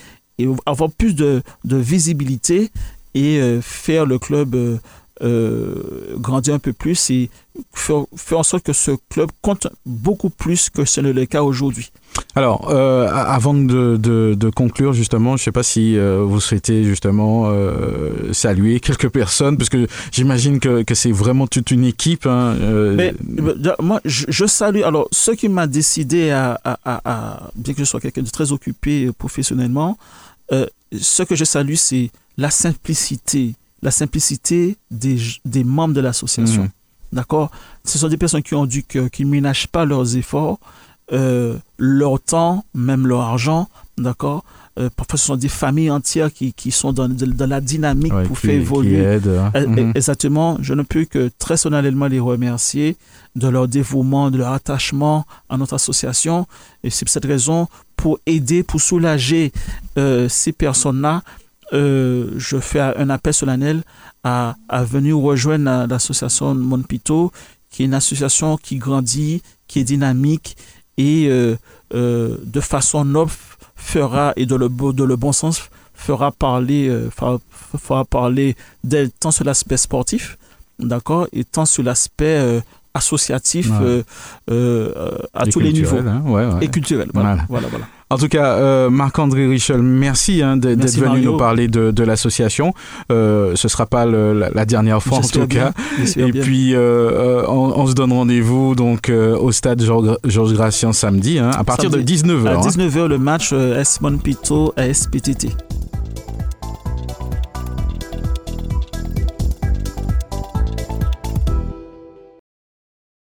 avoir 0.66 0.90
plus 0.90 1.14
de, 1.14 1.42
visibilité 1.64 2.70
et 3.14 3.40
euh, 3.40 3.60
faire 3.60 4.06
le 4.06 4.18
club 4.18 4.54
euh, 4.54 4.78
euh, 5.22 6.14
grandir 6.16 6.54
un 6.54 6.58
peu 6.58 6.72
plus 6.72 7.10
et 7.10 7.28
faire, 7.72 8.04
en 8.32 8.42
sorte 8.42 8.64
que 8.64 8.72
ce 8.72 8.92
club 9.08 9.30
compte 9.42 9.66
beaucoup 9.84 10.30
plus 10.30 10.70
que 10.70 10.84
ce 10.84 11.00
n'est 11.00 11.12
le 11.12 11.26
cas 11.26 11.42
aujourd'hui. 11.42 11.90
Alors, 12.36 12.70
euh, 12.70 13.08
avant 13.08 13.54
de, 13.54 13.96
de, 13.96 14.50
conclure, 14.50 14.92
justement, 14.92 15.36
je 15.36 15.42
ne 15.42 15.44
sais 15.44 15.52
pas 15.52 15.62
si 15.62 15.96
euh, 15.96 16.22
vous 16.22 16.40
souhaitez 16.40 16.84
justement 16.84 17.50
saluer 18.32 18.80
quelques 18.80 19.08
personnes, 19.08 19.56
parce 19.56 19.70
que 19.70 19.86
j'imagine 20.12 20.60
que, 20.60 20.82
que 20.82 20.94
c'est 20.94 21.12
vraiment 21.12 21.46
toute 21.46 21.70
une 21.70 21.84
équipe. 21.84 22.26
Hein, 22.26 22.54
Mais, 22.94 23.14
moi, 23.80 24.00
je, 24.04 24.46
salue. 24.46 24.82
Alors, 24.82 25.08
ce 25.10 25.32
qui 25.32 25.48
m'a 25.48 25.66
décidé 25.66 26.30
à, 26.30 26.60
à, 26.64 26.78
à, 26.84 27.50
bien 27.56 27.74
que 27.74 27.80
je 27.80 27.84
sois 27.84 28.00
quelqu'un 28.00 28.22
de 28.22 28.30
très 28.30 28.52
occupé 28.52 29.10
professionnellement, 29.18 29.98
ce 30.92 31.22
que 31.24 31.34
je 31.34 31.44
salue, 31.44 31.74
c'est 31.74 32.10
la 32.36 32.50
simplicité 32.50 33.54
la 33.82 33.90
simplicité 33.90 34.76
des, 34.90 35.18
des 35.44 35.64
membres 35.64 35.94
de 35.94 36.00
l'association. 36.00 36.64
Mhm. 36.64 36.70
D'accord? 37.12 37.50
Ce 37.84 37.98
sont 37.98 38.08
des 38.08 38.16
personnes 38.16 38.42
qui 38.42 38.54
ont 38.54 38.66
du 38.66 38.82
cœur, 38.82 39.10
qui 39.10 39.24
ne 39.24 39.30
ménagent 39.30 39.68
pas 39.68 39.84
leurs 39.84 40.16
efforts, 40.16 40.58
euh, 41.12 41.56
leur 41.78 42.20
temps, 42.20 42.64
même 42.74 43.06
leur 43.06 43.20
argent. 43.20 43.68
D'accord? 43.96 44.44
Euh, 44.78 44.90
Parfois, 44.94 45.18
ce 45.18 45.26
sont 45.26 45.36
des 45.36 45.48
familles 45.48 45.90
entières 45.90 46.32
qui, 46.32 46.52
qui 46.52 46.70
sont 46.70 46.92
dans, 46.92 47.08
dans, 47.08 47.48
la 47.48 47.60
dynamique 47.60 48.12
pour 48.26 48.38
faire 48.38 48.54
évoluer. 48.54 49.06
Hein. 49.06 49.50
Euh, 49.54 49.66
mhm. 49.66 49.92
Exactement. 49.94 50.58
Je 50.60 50.74
ne 50.74 50.82
peux 50.82 51.04
que 51.04 51.30
très 51.38 51.56
solennellement 51.56 52.06
les 52.08 52.20
remercier 52.20 52.96
de 53.36 53.48
leur 53.48 53.68
dévouement, 53.68 54.30
de 54.30 54.38
leur 54.38 54.52
attachement 54.52 55.24
à 55.48 55.56
notre 55.56 55.74
association. 55.74 56.46
Et 56.84 56.90
c'est 56.90 57.06
pour 57.06 57.12
cette 57.12 57.24
raison, 57.24 57.68
pour 57.96 58.18
aider, 58.26 58.62
pour 58.62 58.80
soulager 58.80 59.52
ces 60.28 60.52
personnes-là, 60.52 61.22
euh, 61.72 62.30
je 62.36 62.58
fais 62.58 62.80
un 62.80 63.10
appel 63.10 63.34
solennel 63.34 63.82
à, 64.24 64.56
à 64.68 64.84
venir 64.84 65.16
rejoindre 65.18 65.86
l'association 65.88 66.54
Monpito, 66.54 67.30
qui 67.70 67.82
est 67.82 67.86
une 67.86 67.94
association 67.94 68.56
qui 68.56 68.76
grandit, 68.76 69.42
qui 69.66 69.80
est 69.80 69.84
dynamique 69.84 70.56
et 70.96 71.28
euh, 71.28 71.56
euh, 71.94 72.36
de 72.44 72.60
façon 72.60 73.04
noble 73.04 73.30
fera, 73.76 74.32
et 74.36 74.46
de 74.46 74.54
le, 74.56 74.68
de 74.68 75.04
le 75.04 75.16
bon 75.16 75.32
sens, 75.32 75.70
fera 75.94 76.32
parler, 76.32 76.90
fera, 77.14 77.38
fera 77.76 78.04
parler 78.04 78.56
d'elle 78.84 79.10
tant 79.10 79.30
sur 79.30 79.44
l'aspect 79.44 79.76
sportif, 79.76 80.38
d'accord, 80.78 81.28
et 81.32 81.44
tant 81.44 81.66
sur 81.66 81.82
l'aspect 81.82 82.62
associatif 82.94 83.70
à 83.70 85.46
tous 85.46 85.60
les 85.60 85.72
niveaux 85.72 85.98
hein, 85.98 86.58
et 86.60 86.68
culturel. 86.68 87.10
Voilà, 87.12 87.44
voilà. 87.48 87.68
voilà. 87.68 87.86
En 88.10 88.16
tout 88.16 88.28
cas, 88.28 88.54
euh, 88.54 88.88
Marc-André 88.88 89.46
Richel, 89.46 89.82
merci 89.82 90.42
hein, 90.42 90.56
d'être 90.56 90.96
venu 90.96 91.20
nous 91.20 91.36
parler 91.36 91.68
de, 91.68 91.90
de 91.90 92.02
l'association. 92.04 92.72
Euh, 93.12 93.54
ce 93.54 93.68
sera 93.68 93.84
pas 93.84 94.06
le, 94.06 94.32
la, 94.32 94.64
dernière 94.64 95.02
fois 95.02 95.18
en 95.18 95.22
tout 95.22 95.46
cas. 95.46 95.72
Et 96.16 96.32
puis, 96.32 96.74
euh, 96.74 97.42
on, 97.48 97.72
on, 97.76 97.86
se 97.86 97.92
donne 97.92 98.12
rendez-vous 98.12 98.74
donc 98.74 99.10
au 99.10 99.52
stade 99.52 99.82
Georges 99.82 100.52
Gratien 100.54 100.92
samedi, 100.92 101.38
hein, 101.38 101.50
à 101.50 101.64
partir 101.64 101.90
de 101.90 102.00
19h. 102.00 102.46
À 102.46 102.56
19h, 102.56 102.98
hein. 102.98 103.08
le 103.08 103.18
match 103.18 103.52
S. 103.52 103.98
Pito 104.22 104.72
à 104.76 104.92
SPTT. 104.92 105.48